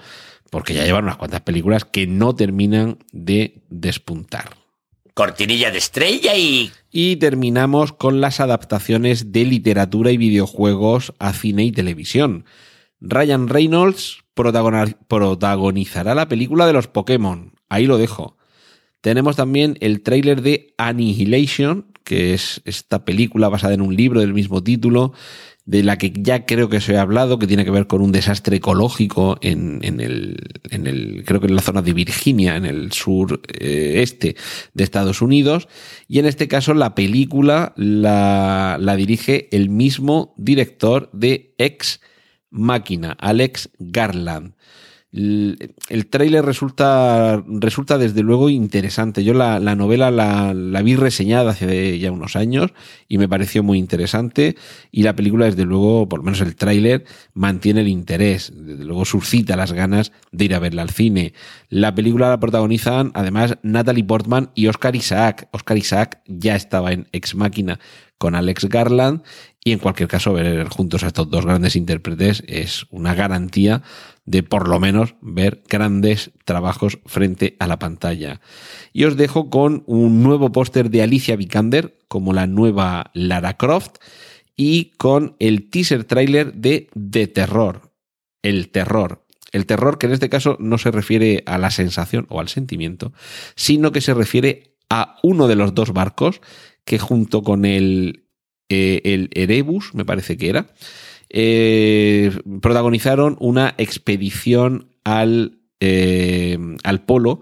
porque 0.51 0.73
ya 0.73 0.85
llevan 0.85 1.05
unas 1.05 1.17
cuantas 1.17 1.41
películas 1.41 1.85
que 1.85 2.07
no 2.07 2.35
terminan 2.35 2.99
de 3.11 3.61
despuntar 3.69 4.55
cortinilla 5.17 5.71
de 5.71 5.79
estrella 5.79 6.35
y... 6.37 6.71
Y 6.91 7.15
terminamos 7.15 7.91
con 7.91 8.21
las 8.21 8.39
adaptaciones 8.39 9.31
de 9.31 9.45
literatura 9.45 10.11
y 10.11 10.17
videojuegos 10.17 11.11
a 11.17 11.33
cine 11.33 11.63
y 11.65 11.71
televisión. 11.71 12.45
Ryan 13.01 13.49
Reynolds 13.49 14.19
protagonizará 14.35 16.13
la 16.13 16.27
película 16.27 16.67
de 16.67 16.73
los 16.73 16.87
Pokémon. 16.87 17.53
Ahí 17.67 17.87
lo 17.87 17.97
dejo. 17.97 18.37
Tenemos 19.01 19.35
también 19.35 19.77
el 19.81 20.03
tráiler 20.03 20.43
de 20.43 20.75
Annihilation, 20.77 21.87
que 22.03 22.35
es 22.35 22.61
esta 22.65 23.03
película 23.03 23.49
basada 23.49 23.73
en 23.73 23.81
un 23.81 23.95
libro 23.95 24.19
del 24.19 24.35
mismo 24.35 24.63
título, 24.63 25.13
de 25.67 25.83
la 25.83 25.97
que 25.97 26.13
ya 26.15 26.45
creo 26.45 26.69
que 26.69 26.79
se 26.79 26.97
ha 26.97 27.01
hablado, 27.01 27.39
que 27.39 27.45
tiene 27.45 27.65
que 27.65 27.71
ver 27.71 27.87
con 27.87 28.01
un 28.01 28.13
desastre 28.13 28.55
ecológico 28.55 29.37
en, 29.41 29.79
en, 29.83 29.99
el, 29.99 30.37
en 30.69 30.87
el, 30.87 31.23
creo 31.25 31.41
que 31.41 31.47
en 31.47 31.57
la 31.57 31.61
zona 31.61 31.81
de 31.81 31.91
Virginia, 31.91 32.55
en 32.55 32.65
el 32.65 32.93
sur 32.93 33.41
eh, 33.59 33.95
este 34.01 34.37
de 34.73 34.83
Estados 34.85 35.21
Unidos. 35.21 35.67
Y 36.07 36.19
en 36.19 36.25
este 36.25 36.47
caso 36.47 36.73
la 36.73 36.95
película 36.95 37.73
la, 37.75 38.77
la 38.79 38.95
dirige 38.95 39.49
el 39.51 39.69
mismo 39.69 40.33
director 40.37 41.09
de 41.11 41.53
Ex 41.57 41.99
Máquina, 42.49 43.17
Alex 43.19 43.69
Garland 43.77 44.53
el, 45.13 46.07
tráiler 46.09 46.43
resulta, 46.43 47.41
resulta 47.47 47.97
desde 47.97 48.23
luego 48.23 48.49
interesante. 48.49 49.23
Yo 49.23 49.33
la, 49.33 49.59
la 49.59 49.75
novela 49.75 50.11
la, 50.11 50.53
la, 50.53 50.81
vi 50.81 50.95
reseñada 50.95 51.51
hace 51.51 51.97
ya 51.97 52.11
unos 52.11 52.35
años 52.35 52.73
y 53.07 53.17
me 53.17 53.29
pareció 53.29 53.63
muy 53.63 53.79
interesante 53.79 54.57
y 54.91 55.03
la 55.03 55.15
película 55.15 55.45
desde 55.45 55.63
luego, 55.63 56.09
por 56.09 56.19
lo 56.19 56.23
menos 56.23 56.41
el 56.41 56.55
tráiler, 56.55 57.05
mantiene 57.33 57.81
el 57.81 57.87
interés, 57.87 58.51
desde 58.53 58.83
luego 58.83 59.05
suscita 59.05 59.55
las 59.55 59.71
ganas 59.71 60.11
de 60.31 60.45
ir 60.45 60.55
a 60.55 60.59
verla 60.59 60.81
al 60.81 60.89
cine. 60.89 61.33
La 61.69 61.95
película 61.95 62.29
la 62.29 62.39
protagonizan 62.39 63.11
además 63.13 63.57
Natalie 63.63 64.03
Portman 64.03 64.51
y 64.55 64.67
Oscar 64.67 64.95
Isaac. 64.95 65.47
Oscar 65.51 65.77
Isaac 65.77 66.21
ya 66.27 66.55
estaba 66.55 66.91
en 66.91 67.07
Ex 67.13 67.33
Máquina 67.33 67.79
con 68.17 68.35
Alex 68.35 68.65
Garland 68.65 69.23
y 69.63 69.71
en 69.73 69.79
cualquier 69.79 70.07
caso 70.07 70.33
ver 70.33 70.69
juntos 70.69 71.03
a 71.03 71.07
estos 71.07 71.29
dos 71.29 71.45
grandes 71.45 71.75
intérpretes 71.75 72.43
es 72.47 72.85
una 72.89 73.13
garantía 73.13 73.83
de 74.25 74.43
por 74.43 74.67
lo 74.67 74.79
menos 74.79 75.15
ver 75.21 75.63
grandes 75.67 76.31
trabajos 76.45 76.99
frente 77.05 77.57
a 77.59 77.67
la 77.67 77.79
pantalla. 77.79 78.39
Y 78.93 79.03
os 79.03 79.17
dejo 79.17 79.49
con 79.49 79.83
un 79.85 80.23
nuevo 80.23 80.51
póster 80.51 80.89
de 80.89 81.01
Alicia 81.01 81.35
Vikander 81.35 81.97
como 82.07 82.33
la 82.33 82.47
nueva 82.47 83.11
Lara 83.13 83.57
Croft 83.57 83.97
y 84.55 84.91
con 84.97 85.35
el 85.39 85.69
teaser 85.69 86.03
trailer 86.05 86.53
de 86.53 86.89
The 87.11 87.27
Terror. 87.27 87.93
El 88.41 88.69
terror. 88.69 89.25
El 89.51 89.65
terror 89.65 89.97
que 89.97 90.07
en 90.07 90.13
este 90.13 90.29
caso 90.29 90.57
no 90.59 90.77
se 90.77 90.91
refiere 90.91 91.43
a 91.45 91.57
la 91.57 91.71
sensación 91.71 92.25
o 92.29 92.39
al 92.39 92.47
sentimiento, 92.47 93.13
sino 93.55 93.91
que 93.91 94.01
se 94.01 94.13
refiere 94.13 94.75
a 94.89 95.17
uno 95.23 95.47
de 95.47 95.55
los 95.55 95.73
dos 95.73 95.93
barcos 95.93 96.41
que 96.87 96.97
junto 96.99 97.43
con 97.43 97.65
el, 97.65 98.23
eh, 98.69 99.01
el 99.03 99.29
Erebus, 99.33 99.93
me 99.93 100.05
parece 100.05 100.37
que 100.37 100.47
era, 100.47 100.67
eh, 101.29 102.31
protagonizaron 102.61 103.35
una 103.41 103.75
expedición 103.77 104.87
al, 105.03 105.59
eh, 105.81 106.57
al 106.83 107.03
polo, 107.03 107.41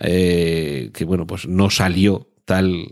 que 0.00 1.04
bueno, 1.06 1.26
pues 1.26 1.46
no 1.46 1.68
salió 1.68 2.30
tal, 2.46 2.86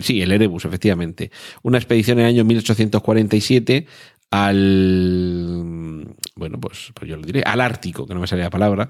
sí, 0.00 0.22
el 0.22 0.32
Erebus, 0.32 0.64
efectivamente, 0.64 1.30
una 1.62 1.76
expedición 1.76 2.18
en 2.18 2.24
el 2.24 2.30
año 2.30 2.44
1847 2.44 3.86
al, 4.30 6.16
bueno, 6.34 6.60
pues, 6.60 6.92
pues 6.94 7.10
yo 7.10 7.16
lo 7.16 7.26
diré, 7.26 7.42
al 7.42 7.60
Ártico, 7.60 8.06
que 8.06 8.14
no 8.14 8.20
me 8.20 8.26
salía 8.26 8.44
la 8.44 8.50
palabra, 8.50 8.88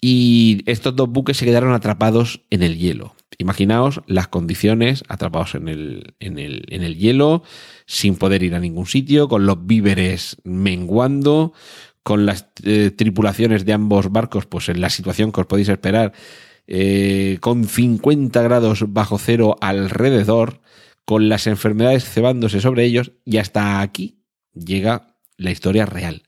y 0.00 0.64
estos 0.66 0.96
dos 0.96 1.08
buques 1.08 1.36
se 1.36 1.44
quedaron 1.44 1.72
atrapados 1.72 2.40
en 2.50 2.64
el 2.64 2.76
hielo. 2.76 3.14
Imaginaos 3.38 4.02
las 4.06 4.28
condiciones, 4.28 5.04
atrapados 5.08 5.54
en 5.54 5.68
el, 5.68 6.14
en 6.20 6.38
el, 6.38 6.64
en 6.68 6.82
el 6.82 6.96
hielo, 6.96 7.42
sin 7.86 8.16
poder 8.16 8.42
ir 8.42 8.54
a 8.54 8.60
ningún 8.60 8.86
sitio, 8.86 9.28
con 9.28 9.46
los 9.46 9.66
víveres 9.66 10.36
menguando, 10.44 11.52
con 12.02 12.26
las 12.26 12.48
eh, 12.64 12.90
tripulaciones 12.90 13.64
de 13.64 13.72
ambos 13.72 14.10
barcos, 14.10 14.46
pues 14.46 14.68
en 14.68 14.80
la 14.80 14.90
situación 14.90 15.32
que 15.32 15.40
os 15.40 15.46
podéis 15.46 15.68
esperar, 15.68 16.12
eh, 16.66 17.38
con 17.40 17.64
50 17.64 18.42
grados 18.42 18.84
bajo 18.92 19.18
cero 19.18 19.56
alrededor, 19.60 20.60
con 21.04 21.28
las 21.28 21.46
enfermedades 21.46 22.04
cebándose 22.04 22.60
sobre 22.60 22.84
ellos, 22.84 23.12
y 23.24 23.38
hasta 23.38 23.80
aquí 23.80 24.22
llega 24.54 25.16
la 25.36 25.50
historia 25.50 25.86
real. 25.86 26.22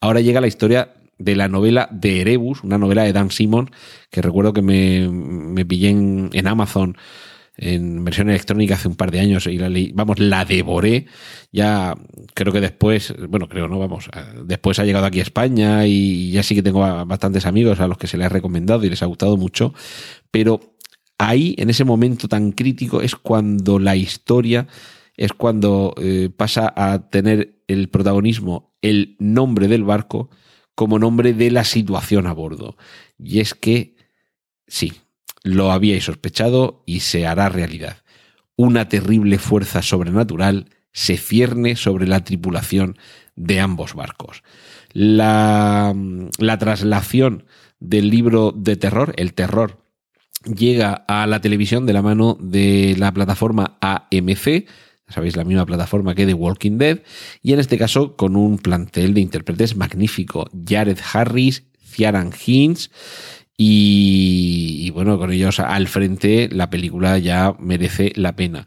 Ahora 0.00 0.20
llega 0.20 0.40
la 0.40 0.46
historia 0.46 0.94
de 1.18 1.36
la 1.36 1.48
novela 1.48 1.88
de 1.92 2.20
Erebus, 2.20 2.62
una 2.64 2.78
novela 2.78 3.02
de 3.02 3.12
Dan 3.12 3.30
Simon, 3.30 3.70
que 4.10 4.22
recuerdo 4.22 4.52
que 4.52 4.62
me, 4.62 5.08
me 5.08 5.64
pillé 5.64 5.90
en, 5.90 6.30
en, 6.32 6.46
Amazon 6.46 6.96
en 7.58 8.04
versión 8.04 8.30
electrónica 8.30 8.74
hace 8.74 8.86
un 8.86 8.94
par 8.94 9.10
de 9.10 9.18
años 9.18 9.46
y 9.48 9.58
la 9.58 9.68
leí, 9.68 9.90
vamos, 9.92 10.20
la 10.20 10.44
devoré. 10.44 11.06
Ya 11.52 11.94
creo 12.34 12.52
que 12.52 12.60
después, 12.60 13.12
bueno, 13.28 13.48
creo, 13.48 13.68
no, 13.68 13.78
vamos, 13.78 14.08
después 14.44 14.78
ha 14.78 14.84
llegado 14.84 15.06
aquí 15.06 15.18
a 15.18 15.24
España 15.24 15.86
y 15.86 16.30
ya 16.30 16.42
sí 16.44 16.54
que 16.54 16.62
tengo 16.62 16.80
bastantes 17.04 17.46
amigos 17.46 17.80
a 17.80 17.88
los 17.88 17.98
que 17.98 18.06
se 18.06 18.16
les 18.16 18.26
ha 18.26 18.30
recomendado 18.30 18.84
y 18.84 18.90
les 18.90 19.02
ha 19.02 19.06
gustado 19.06 19.36
mucho, 19.36 19.74
pero 20.30 20.60
ahí, 21.18 21.56
en 21.58 21.68
ese 21.68 21.84
momento 21.84 22.28
tan 22.28 22.52
crítico, 22.52 23.02
es 23.02 23.16
cuando 23.16 23.78
la 23.78 23.96
historia, 23.96 24.68
es 25.16 25.32
cuando 25.32 25.94
eh, 26.00 26.30
pasa 26.34 26.72
a 26.74 27.10
tener 27.10 27.56
el 27.66 27.88
protagonismo, 27.88 28.72
el 28.82 29.16
nombre 29.18 29.66
del 29.66 29.82
barco, 29.82 30.30
como 30.78 31.00
nombre 31.00 31.34
de 31.34 31.50
la 31.50 31.64
situación 31.64 32.28
a 32.28 32.32
bordo. 32.32 32.76
Y 33.18 33.40
es 33.40 33.54
que, 33.54 33.96
sí, 34.68 34.92
lo 35.42 35.72
habíais 35.72 36.04
sospechado 36.04 36.84
y 36.86 37.00
se 37.00 37.26
hará 37.26 37.48
realidad. 37.48 37.96
Una 38.54 38.88
terrible 38.88 39.38
fuerza 39.38 39.82
sobrenatural 39.82 40.70
se 40.92 41.16
cierne 41.16 41.74
sobre 41.74 42.06
la 42.06 42.22
tripulación 42.22 42.96
de 43.34 43.58
ambos 43.58 43.94
barcos. 43.94 44.44
La, 44.92 45.96
la 46.38 46.58
traslación 46.58 47.46
del 47.80 48.08
libro 48.08 48.52
de 48.54 48.76
terror, 48.76 49.14
el 49.16 49.34
terror, 49.34 49.82
llega 50.44 50.92
a 51.08 51.26
la 51.26 51.40
televisión 51.40 51.86
de 51.86 51.92
la 51.92 52.02
mano 52.02 52.38
de 52.40 52.94
la 52.96 53.10
plataforma 53.10 53.78
AMC, 53.80 54.68
sabéis, 55.08 55.36
la 55.36 55.44
misma 55.44 55.66
plataforma 55.66 56.14
que 56.14 56.26
The 56.26 56.34
Walking 56.34 56.78
Dead, 56.78 57.00
y 57.42 57.52
en 57.52 57.60
este 57.60 57.78
caso 57.78 58.16
con 58.16 58.36
un 58.36 58.58
plantel 58.58 59.14
de 59.14 59.20
intérpretes 59.20 59.76
magnífico, 59.76 60.48
Jared 60.66 60.98
Harris, 61.12 61.64
Ciaran 61.82 62.32
Hinds, 62.46 62.90
y, 63.56 64.82
y, 64.84 64.90
bueno, 64.90 65.18
con 65.18 65.32
ellos 65.32 65.58
al 65.58 65.88
frente 65.88 66.48
la 66.52 66.70
película 66.70 67.18
ya 67.18 67.56
merece 67.58 68.12
la 68.14 68.36
pena. 68.36 68.66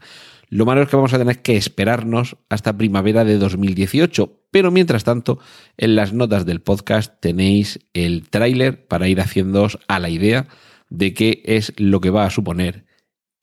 Lo 0.52 0.66
malo 0.66 0.82
es 0.82 0.88
que 0.90 0.96
vamos 0.96 1.14
a 1.14 1.18
tener 1.18 1.40
que 1.40 1.56
esperarnos 1.56 2.36
hasta 2.50 2.76
primavera 2.76 3.24
de 3.24 3.38
2018, 3.38 4.42
pero 4.50 4.70
mientras 4.70 5.02
tanto, 5.02 5.38
en 5.78 5.96
las 5.96 6.12
notas 6.12 6.44
del 6.44 6.60
podcast 6.60 7.14
tenéis 7.20 7.80
el 7.94 8.28
tráiler 8.28 8.86
para 8.86 9.08
ir 9.08 9.18
haciéndoos 9.22 9.78
a 9.88 9.98
la 9.98 10.10
idea 10.10 10.46
de 10.90 11.14
qué 11.14 11.42
es 11.46 11.72
lo 11.78 12.02
que 12.02 12.10
va 12.10 12.26
a 12.26 12.30
suponer 12.30 12.84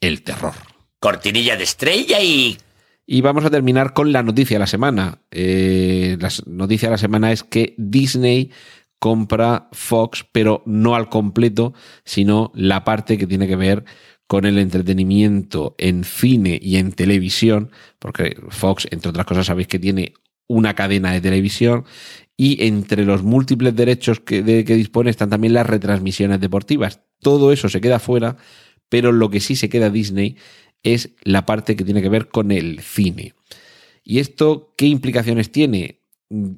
el 0.01 0.21
terror. 0.21 0.53
Cortinilla 0.99 1.57
de 1.57 1.63
estrella 1.63 2.21
y... 2.21 2.59
Y 3.11 3.21
vamos 3.21 3.43
a 3.43 3.49
terminar 3.49 3.93
con 3.93 4.11
la 4.11 4.21
noticia 4.21 4.53
de 4.53 4.59
la 4.59 4.67
semana. 4.67 5.23
Eh, 5.31 6.15
la 6.19 6.29
noticia 6.45 6.89
de 6.89 6.91
la 6.91 6.99
semana 6.99 7.31
es 7.31 7.43
que 7.43 7.73
Disney 7.75 8.51
compra 8.99 9.67
Fox, 9.71 10.27
pero 10.31 10.61
no 10.67 10.93
al 10.93 11.09
completo, 11.09 11.73
sino 12.05 12.51
la 12.53 12.83
parte 12.83 13.17
que 13.17 13.25
tiene 13.25 13.47
que 13.47 13.55
ver 13.55 13.83
con 14.27 14.45
el 14.45 14.59
entretenimiento 14.59 15.73
en 15.79 16.03
cine 16.03 16.59
y 16.61 16.75
en 16.75 16.91
televisión, 16.91 17.71
porque 17.97 18.37
Fox, 18.49 18.87
entre 18.91 19.09
otras 19.09 19.25
cosas, 19.25 19.47
sabéis 19.47 19.67
que 19.67 19.79
tiene 19.79 20.13
una 20.45 20.75
cadena 20.75 21.11
de 21.11 21.19
televisión 21.19 21.85
y 22.37 22.63
entre 22.67 23.05
los 23.05 23.23
múltiples 23.23 23.75
derechos 23.75 24.19
que, 24.19 24.43
dispone 24.43 25.09
están 25.09 25.31
también 25.31 25.53
las 25.53 25.65
retransmisiones 25.65 26.39
deportivas. 26.39 27.01
Todo 27.21 27.51
eso 27.53 27.69
se 27.69 27.81
queda 27.81 27.97
fuera, 27.97 28.37
pero 28.87 29.11
lo 29.11 29.31
que 29.31 29.39
sí 29.39 29.55
se 29.55 29.67
queda 29.67 29.89
Disney 29.89 30.37
es 30.83 31.11
la 31.23 31.45
parte 31.45 31.75
que 31.75 31.83
tiene 31.83 32.01
que 32.01 32.09
ver 32.09 32.29
con 32.29 32.51
el 32.51 32.79
cine. 32.81 33.33
¿Y 34.03 34.19
esto 34.19 34.73
qué 34.77 34.85
implicaciones 34.87 35.51
tiene? 35.51 35.99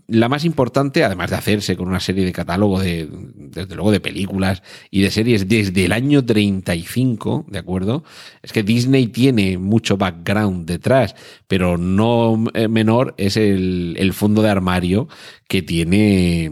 la 0.07 0.27
más 0.27 0.43
importante, 0.43 1.03
además 1.05 1.29
de 1.29 1.37
hacerse 1.37 1.77
con 1.77 1.87
una 1.87 2.01
serie 2.01 2.25
de 2.25 2.33
catálogo 2.33 2.81
de, 2.81 3.07
desde 3.09 3.75
luego, 3.75 3.91
de 3.91 4.01
películas 4.01 4.63
y 4.89 5.01
de 5.01 5.11
series 5.11 5.47
desde 5.47 5.85
el 5.85 5.93
año 5.93 6.25
35, 6.25 7.45
¿de 7.47 7.59
acuerdo? 7.59 8.03
Es 8.41 8.51
que 8.51 8.63
Disney 8.63 9.07
tiene 9.07 9.57
mucho 9.57 9.95
background 9.95 10.67
detrás, 10.67 11.15
pero 11.47 11.77
no 11.77 12.43
menor 12.69 13.15
es 13.17 13.37
el, 13.37 13.95
el 13.97 14.11
fondo 14.11 14.41
de 14.41 14.49
armario 14.49 15.07
que 15.47 15.61
tiene, 15.61 16.51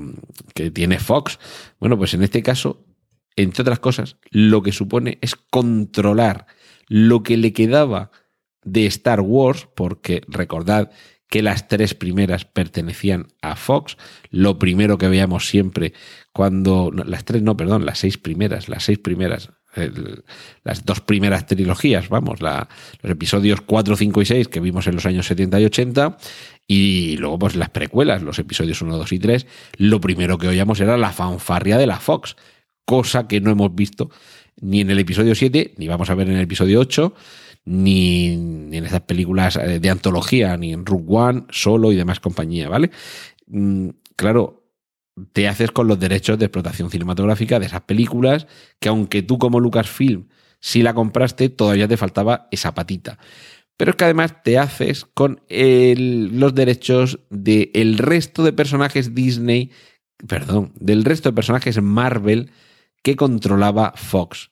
que 0.53 0.71
tiene 0.71 0.97
Fox. 0.97 1.39
Bueno, 1.77 1.97
pues 1.97 2.13
en 2.13 2.23
este 2.23 2.41
caso, 2.41 2.85
entre 3.35 3.63
otras 3.63 3.79
cosas, 3.79 4.15
lo 4.31 4.63
que 4.63 4.71
supone 4.71 5.17
es 5.21 5.35
controlar 5.35 6.47
lo 6.89 7.23
que 7.23 7.37
le 7.37 7.53
quedaba 7.53 8.11
de 8.63 8.85
Star 8.87 9.21
Wars, 9.21 9.69
porque 9.73 10.21
recordad 10.27 10.91
que 11.29 11.43
las 11.43 11.67
tres 11.67 11.93
primeras 11.93 12.43
pertenecían 12.43 13.27
a 13.41 13.55
Fox. 13.55 13.97
Lo 14.31 14.57
primero 14.57 14.97
que 14.97 15.07
veíamos 15.07 15.47
siempre 15.47 15.93
cuando... 16.33 16.91
las 16.91 17.23
tres, 17.23 17.43
no, 17.43 17.55
perdón, 17.55 17.85
las 17.85 17.99
seis 17.99 18.17
primeras, 18.17 18.67
las 18.67 18.83
seis 18.83 18.97
primeras, 18.97 19.51
las 20.63 20.85
dos 20.85 21.01
primeras 21.01 21.45
trilogías, 21.45 22.09
vamos, 22.09 22.41
la, 22.41 22.67
los 23.01 23.11
episodios 23.11 23.61
4, 23.61 23.95
5 23.95 24.21
y 24.23 24.25
6 24.25 24.47
que 24.47 24.59
vimos 24.59 24.87
en 24.87 24.95
los 24.95 25.05
años 25.05 25.27
70 25.27 25.59
y 25.59 25.65
80, 25.65 26.17
y 26.67 27.17
luego 27.17 27.37
pues 27.37 27.55
las 27.55 27.69
precuelas, 27.69 28.23
los 28.23 28.39
episodios 28.39 28.81
1, 28.81 28.97
2 28.97 29.11
y 29.13 29.19
3, 29.19 29.47
lo 29.77 30.01
primero 30.01 30.39
que 30.39 30.47
oíamos 30.47 30.79
era 30.79 30.97
la 30.97 31.11
fanfarria 31.11 31.77
de 31.77 31.85
la 31.85 31.99
Fox, 31.99 32.35
cosa 32.85 33.27
que 33.27 33.39
no 33.39 33.51
hemos 33.51 33.75
visto 33.75 34.09
ni 34.61 34.81
en 34.81 34.89
el 34.89 34.99
episodio 34.99 35.35
7, 35.35 35.75
ni 35.77 35.87
vamos 35.87 36.09
a 36.09 36.15
ver 36.15 36.29
en 36.29 36.35
el 36.35 36.43
episodio 36.43 36.79
8, 36.79 37.13
ni, 37.65 38.33
en 38.33 38.85
esas 38.85 39.01
películas 39.01 39.55
eh, 39.55 39.79
de 39.79 39.89
antología, 39.89 40.55
ni 40.57 40.73
en 40.73 40.85
Rook 40.85 41.09
One, 41.09 41.43
solo 41.49 41.91
y 41.91 41.95
demás 41.95 42.19
compañía, 42.19 42.69
¿vale? 42.69 42.91
Mm, 43.47 43.89
claro, 44.15 44.65
te 45.33 45.47
haces 45.47 45.71
con 45.71 45.87
los 45.87 45.99
derechos 45.99 46.39
de 46.39 46.45
explotación 46.45 46.89
cinematográfica 46.89 47.59
de 47.59 47.65
esas 47.65 47.81
películas 47.81 48.47
que 48.79 48.89
aunque 48.89 49.21
tú 49.21 49.37
como 49.37 49.59
Lucasfilm 49.59 50.27
si 50.59 50.83
la 50.83 50.93
compraste, 50.93 51.49
todavía 51.49 51.87
te 51.87 51.97
faltaba 51.97 52.47
esa 52.51 52.73
patita. 52.73 53.17
Pero 53.77 53.91
es 53.91 53.97
que 53.97 54.03
además 54.03 54.43
te 54.43 54.57
haces 54.57 55.05
con 55.05 55.41
los 55.47 56.53
derechos 56.53 57.19
del 57.29 57.71
el 57.73 57.97
resto 57.97 58.43
de 58.43 58.51
personajes 58.51 59.15
Disney, 59.15 59.71
perdón, 60.27 60.73
del 60.75 61.05
resto 61.05 61.29
de 61.29 61.35
personajes 61.35 61.81
Marvel 61.81 62.51
que 63.03 63.15
controlaba 63.15 63.93
Fox. 63.95 64.51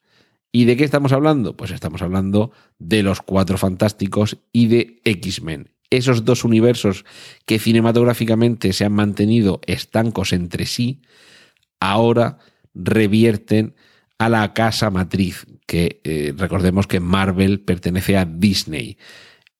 ¿Y 0.51 0.65
de 0.65 0.77
qué 0.77 0.83
estamos 0.83 1.11
hablando? 1.11 1.55
Pues 1.55 1.71
estamos 1.71 2.01
hablando 2.01 2.51
de 2.79 3.03
los 3.03 3.21
Cuatro 3.21 3.57
Fantásticos 3.57 4.37
y 4.51 4.67
de 4.67 5.01
X-Men. 5.03 5.69
Esos 5.89 6.25
dos 6.25 6.43
universos 6.43 7.05
que 7.45 7.59
cinematográficamente 7.59 8.73
se 8.73 8.85
han 8.85 8.93
mantenido 8.93 9.61
estancos 9.67 10.33
entre 10.33 10.65
sí, 10.65 11.01
ahora 11.79 12.39
revierten 12.73 13.75
a 14.17 14.29
la 14.29 14.53
casa 14.53 14.89
matriz, 14.89 15.45
que 15.65 16.01
eh, 16.03 16.33
recordemos 16.35 16.87
que 16.87 16.99
Marvel 16.99 17.59
pertenece 17.61 18.17
a 18.17 18.25
Disney. 18.25 18.97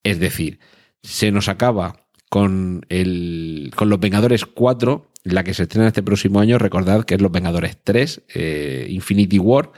Es 0.04 0.20
decir, 0.20 0.60
se 1.04 1.32
nos 1.32 1.48
acaba 1.48 2.08
con, 2.30 2.86
el, 2.90 3.72
con 3.76 3.90
Los 3.90 4.00
Vengadores 4.00 4.46
4, 4.46 5.12
la 5.34 5.44
que 5.44 5.54
se 5.54 5.64
estrena 5.64 5.88
este 5.88 6.04
próximo 6.04 6.40
año, 6.40 6.58
recordad 6.58 7.04
que 7.04 7.16
es 7.16 7.22
Los 7.22 7.32
Vengadores 7.32 7.78
3, 7.84 8.24
eh, 8.34 8.88
Infinity 8.90 9.40
War, 9.40 9.72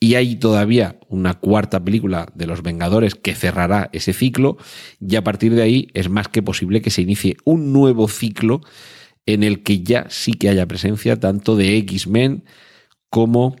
y 0.00 0.14
hay 0.14 0.36
todavía 0.36 0.98
una 1.08 1.34
cuarta 1.34 1.82
película 1.82 2.28
de 2.34 2.46
Los 2.46 2.62
Vengadores 2.62 3.14
que 3.14 3.34
cerrará 3.34 3.90
ese 3.92 4.12
ciclo 4.12 4.56
y 5.00 5.16
a 5.16 5.24
partir 5.24 5.54
de 5.54 5.62
ahí 5.62 5.88
es 5.92 6.08
más 6.08 6.28
que 6.28 6.42
posible 6.42 6.80
que 6.82 6.90
se 6.90 7.02
inicie 7.02 7.36
un 7.44 7.72
nuevo 7.72 8.06
ciclo 8.06 8.60
en 9.26 9.42
el 9.42 9.62
que 9.62 9.82
ya 9.82 10.06
sí 10.08 10.34
que 10.34 10.48
haya 10.48 10.66
presencia 10.66 11.18
tanto 11.18 11.56
de 11.56 11.76
X-Men 11.78 12.44
como 13.10 13.56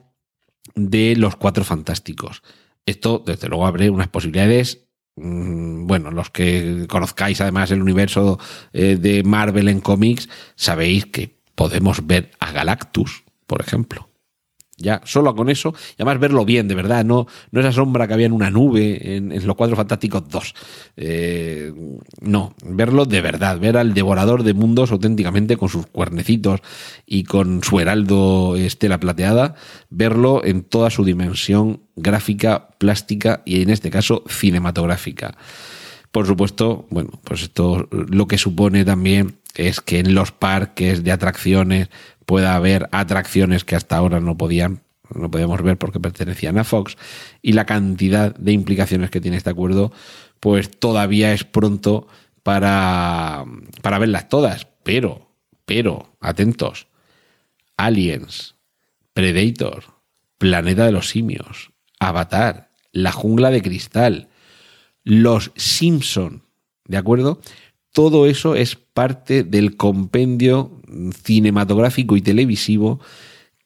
de 0.76 1.16
los 1.16 1.36
Cuatro 1.36 1.64
Fantásticos. 1.64 2.42
Esto, 2.86 3.22
desde 3.26 3.48
luego, 3.48 3.66
abre 3.66 3.90
unas 3.90 4.08
posibilidades 4.08 4.87
bueno, 5.20 6.10
los 6.10 6.30
que 6.30 6.86
conozcáis 6.88 7.40
además 7.40 7.70
el 7.70 7.82
universo 7.82 8.38
eh, 8.72 8.96
de 8.96 9.22
Marvel 9.22 9.68
en 9.68 9.80
cómics, 9.80 10.28
sabéis 10.54 11.06
que 11.06 11.38
podemos 11.54 12.06
ver 12.06 12.30
a 12.40 12.52
Galactus, 12.52 13.24
por 13.46 13.60
ejemplo. 13.60 14.07
Ya, 14.80 15.00
solo 15.04 15.34
con 15.34 15.50
eso, 15.50 15.74
y 15.90 16.02
además 16.02 16.20
verlo 16.20 16.44
bien, 16.44 16.68
de 16.68 16.76
verdad, 16.76 17.04
no, 17.04 17.26
no 17.50 17.60
esa 17.60 17.72
sombra 17.72 18.06
que 18.06 18.14
había 18.14 18.26
en 18.26 18.32
una 18.32 18.48
nube 18.48 19.16
en, 19.16 19.44
Los 19.44 19.56
Cuatro 19.56 19.74
Fantásticos 19.74 20.28
2. 20.28 20.54
Eh, 20.96 21.72
no, 22.20 22.54
verlo 22.64 23.04
de 23.04 23.20
verdad, 23.20 23.58
ver 23.58 23.76
al 23.76 23.92
devorador 23.92 24.44
de 24.44 24.54
mundos 24.54 24.92
auténticamente 24.92 25.56
con 25.56 25.68
sus 25.68 25.88
cuernecitos 25.88 26.60
y 27.06 27.24
con 27.24 27.64
su 27.64 27.80
heraldo 27.80 28.54
estela 28.54 29.00
plateada, 29.00 29.56
verlo 29.90 30.44
en 30.44 30.62
toda 30.62 30.90
su 30.90 31.04
dimensión 31.04 31.82
gráfica, 31.96 32.68
plástica 32.78 33.42
y 33.44 33.62
en 33.62 33.70
este 33.70 33.90
caso 33.90 34.22
cinematográfica. 34.28 35.36
Por 36.12 36.26
supuesto, 36.26 36.86
bueno, 36.90 37.10
pues 37.24 37.42
esto 37.42 37.88
lo 37.90 38.28
que 38.28 38.38
supone 38.38 38.84
también 38.84 39.38
es 39.56 39.80
que 39.80 39.98
en 39.98 40.14
los 40.14 40.30
parques 40.30 41.02
de 41.02 41.12
atracciones 41.12 41.88
pueda 42.28 42.54
haber 42.54 42.90
atracciones 42.92 43.64
que 43.64 43.74
hasta 43.74 43.96
ahora 43.96 44.20
no 44.20 44.36
podían 44.36 44.82
no 45.14 45.30
podíamos 45.30 45.62
ver 45.62 45.78
porque 45.78 45.98
pertenecían 45.98 46.58
a 46.58 46.64
Fox 46.64 46.98
y 47.40 47.54
la 47.54 47.64
cantidad 47.64 48.34
de 48.36 48.52
implicaciones 48.52 49.08
que 49.08 49.22
tiene 49.22 49.38
este 49.38 49.48
acuerdo 49.48 49.92
pues 50.38 50.70
todavía 50.78 51.32
es 51.32 51.44
pronto 51.44 52.06
para, 52.42 53.46
para 53.80 53.98
verlas 53.98 54.28
todas 54.28 54.68
pero 54.82 55.30
pero 55.64 56.18
atentos 56.20 56.88
Aliens 57.78 58.56
Predator 59.14 59.84
Planeta 60.36 60.84
de 60.84 60.92
los 60.92 61.08
Simios 61.08 61.70
Avatar 61.98 62.68
La 62.92 63.10
Jungla 63.10 63.50
de 63.50 63.62
Cristal 63.62 64.28
Los 65.02 65.50
Simpson 65.56 66.42
¿de 66.84 66.98
acuerdo? 66.98 67.40
Todo 67.92 68.26
eso 68.26 68.54
es 68.54 68.76
parte 68.76 69.42
del 69.44 69.76
compendio 69.76 70.80
cinematográfico 71.22 72.16
y 72.16 72.22
televisivo 72.22 73.00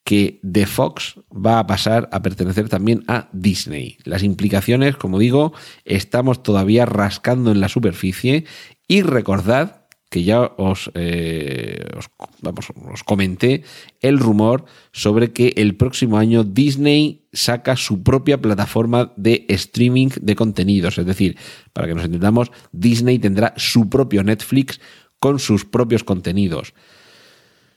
que 0.04 0.40
de 0.42 0.66
Fox 0.66 1.14
va 1.30 1.58
a 1.58 1.66
pasar 1.66 2.08
a 2.12 2.22
pertenecer 2.22 2.68
también 2.68 3.04
a 3.06 3.28
Disney. 3.32 3.98
Las 4.04 4.22
implicaciones, 4.22 4.96
como 4.96 5.18
digo, 5.18 5.52
estamos 5.84 6.42
todavía 6.42 6.86
rascando 6.86 7.52
en 7.52 7.60
la 7.60 7.68
superficie 7.68 8.44
y 8.88 9.02
recordad 9.02 9.82
que 10.12 10.24
ya 10.24 10.52
os, 10.58 10.90
eh, 10.92 11.88
os, 11.96 13.02
comenté 13.02 13.64
el 14.02 14.18
rumor 14.18 14.66
sobre 14.92 15.32
que 15.32 15.54
el 15.56 15.74
próximo 15.74 16.18
año 16.18 16.44
Disney 16.44 17.24
saca 17.32 17.76
su 17.76 18.02
propia 18.02 18.36
plataforma 18.36 19.14
de 19.16 19.46
streaming 19.48 20.10
de 20.20 20.36
contenidos. 20.36 20.98
Es 20.98 21.06
decir, 21.06 21.38
para 21.72 21.88
que 21.88 21.94
nos 21.94 22.04
entendamos, 22.04 22.52
Disney 22.72 23.18
tendrá 23.18 23.54
su 23.56 23.88
propio 23.88 24.22
Netflix 24.22 24.80
con 25.18 25.38
sus 25.38 25.64
propios 25.64 26.04
contenidos 26.04 26.74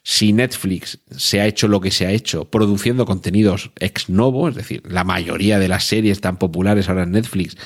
si 0.07 0.33
Netflix 0.33 0.99
se 1.09 1.41
ha 1.41 1.47
hecho 1.47 1.67
lo 1.67 1.81
que 1.81 1.89
se 1.89 2.05
ha 2.05 2.11
hecho, 2.11 2.45
produciendo 2.45 3.07
contenidos 3.07 3.71
ex 3.79 4.07
novo, 4.07 4.47
es 4.47 4.53
decir, 4.53 4.83
la 4.85 5.03
mayoría 5.03 5.57
de 5.57 5.67
las 5.67 5.85
series 5.85 6.21
tan 6.21 6.37
populares 6.37 6.89
ahora 6.89 7.03
en 7.03 7.11
Netflix 7.11 7.57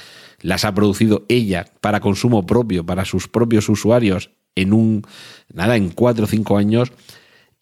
las 0.42 0.64
ha 0.64 0.74
producido 0.74 1.26
ella 1.28 1.66
para 1.82 2.00
consumo 2.00 2.46
propio, 2.46 2.86
para 2.86 3.06
sus 3.06 3.28
propios 3.28 3.68
usuarios, 3.70 4.32
en 4.56 4.74
un, 4.74 5.04
nada, 5.54 5.76
en 5.76 5.90
cuatro 5.90 6.26
o 6.26 6.28
cinco 6.28 6.58
años, 6.58 6.92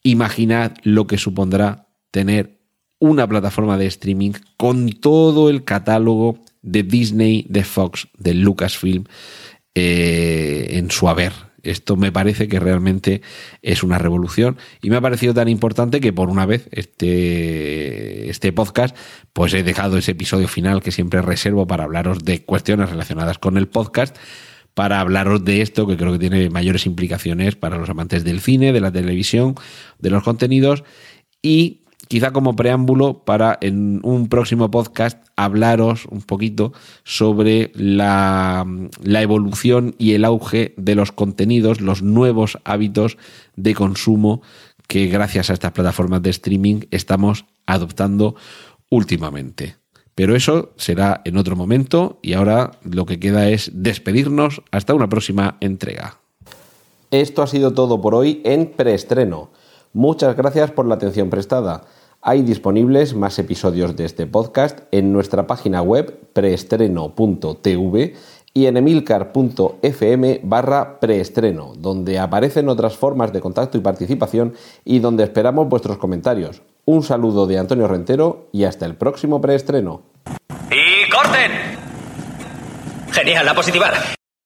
imaginad 0.03 0.73
lo 0.83 1.07
que 1.07 1.17
supondrá 1.17 1.87
tener 2.11 2.57
una 2.99 3.27
plataforma 3.27 3.77
de 3.77 3.87
streaming 3.87 4.31
con 4.57 4.89
todo 4.89 5.49
el 5.49 5.63
catálogo 5.63 6.39
de 6.61 6.83
Disney, 6.83 7.45
de 7.49 7.63
Fox, 7.63 8.07
de 8.17 8.33
Lucasfilm 8.33 9.05
eh, 9.75 10.67
en 10.71 10.89
su 10.91 11.07
haber. 11.07 11.33
Esto 11.63 11.97
me 11.97 12.11
parece 12.11 12.47
que 12.47 12.59
realmente 12.59 13.21
es 13.61 13.83
una 13.83 13.97
revolución 13.97 14.57
y 14.81 14.89
me 14.89 14.95
ha 14.95 15.01
parecido 15.01 15.33
tan 15.33 15.49
importante 15.49 15.99
que 15.99 16.13
por 16.13 16.29
una 16.29 16.45
vez 16.45 16.69
este, 16.71 18.29
este 18.29 18.53
podcast 18.53 18.95
pues 19.33 19.53
he 19.53 19.63
dejado 19.63 19.97
ese 19.97 20.11
episodio 20.11 20.47
final 20.47 20.81
que 20.81 20.91
siempre 20.91 21.21
reservo 21.21 21.67
para 21.67 21.83
hablaros 21.83 22.23
de 22.23 22.43
cuestiones 22.43 22.89
relacionadas 22.89 23.37
con 23.37 23.57
el 23.57 23.67
podcast 23.67 24.15
para 24.77 24.99
hablaros 24.99 25.43
de 25.43 25.63
esto 25.63 25.87
que 25.87 25.97
creo 25.97 26.11
que 26.11 26.19
tiene 26.19 26.51
mayores 26.51 26.85
implicaciones 26.85 27.55
para 27.55 27.79
los 27.79 27.89
amantes 27.89 28.23
del 28.23 28.41
cine, 28.41 28.71
de 28.71 28.79
la 28.79 28.91
televisión, 28.91 29.55
de 29.97 30.11
los 30.11 30.21
contenidos 30.21 30.83
y 31.41 31.81
quizá 32.07 32.29
como 32.29 32.55
preámbulo 32.55 33.23
para 33.25 33.57
en 33.59 34.01
un 34.03 34.29
próximo 34.29 34.69
podcast 34.69 35.17
hablaros 35.35 36.05
un 36.05 36.21
poquito 36.21 36.73
sobre 37.03 37.71
la, 37.73 38.67
evolución 39.03 39.95
y 39.97 40.13
el 40.13 40.23
auge 40.23 40.75
de 40.77 40.93
los 40.93 41.11
contenidos, 41.11 41.81
los 41.81 42.03
nuevos 42.03 42.59
hábitos 42.63 43.17
de 43.55 43.73
consumo 43.73 44.43
que 44.87 45.07
gracias 45.07 45.49
a 45.49 45.53
estas 45.53 45.71
plataformas 45.71 46.21
de 46.21 46.29
streaming 46.29 46.81
estamos 46.91 47.45
adoptando 47.65 48.35
últimamente. 48.91 49.77
Pero 50.17 50.35
eso 50.35 50.69
será 50.77 51.21
en 51.25 51.37
otro 51.37 51.55
momento 51.55 52.17
y 52.23 52.33
ahora 52.33 52.71
lo 52.81 53.05
que 53.05 53.19
queda 53.19 53.49
es 53.49 53.69
despedirnos 53.75 54.63
hasta 54.71 54.95
una 54.95 55.07
próxima 55.07 55.57
entrega. 55.59 56.17
Esto 57.11 57.43
ha 57.43 57.47
sido 57.47 57.75
todo 57.75 58.01
por 58.01 58.15
hoy 58.15 58.41
en 58.43 58.71
preestreno. 58.71 59.51
Muchas 59.93 60.35
gracias 60.35 60.71
por 60.71 60.87
la 60.87 60.95
atención 60.95 61.29
prestada. 61.29 61.83
Hay 62.23 62.41
disponibles 62.41 63.13
más 63.13 63.37
episodios 63.37 63.95
de 63.95 64.05
este 64.05 64.25
podcast 64.25 64.79
en 64.89 65.13
nuestra 65.13 65.45
página 65.45 65.83
web 65.83 66.19
preestreno.tv 66.33 68.15
y 68.55 68.65
en 68.65 68.77
emilcar.fm 68.77 70.41
barra 70.43 70.99
preestreno, 70.99 71.73
donde 71.77 72.17
aparecen 72.17 72.69
otras 72.69 72.97
formas 72.97 73.31
de 73.31 73.41
contacto 73.41 73.77
y 73.77 73.81
participación 73.81 74.55
y 74.83 74.97
donde 74.97 75.25
esperamos 75.25 75.69
vuestros 75.69 75.99
comentarios. 75.99 76.63
Un 76.89 77.03
saludo 77.03 77.47
de 77.47 77.59
Antonio 77.59 77.85
Rentero 77.85 78.47
y 78.53 78.63
hasta 78.63 78.85
el 78.85 78.95
próximo 78.95 79.41
preestreno. 79.41 80.03
¡Y 80.71 81.09
corten! 81.09 81.51
Genial, 83.11 83.45
la 83.45 83.53
positiva. 83.53 83.91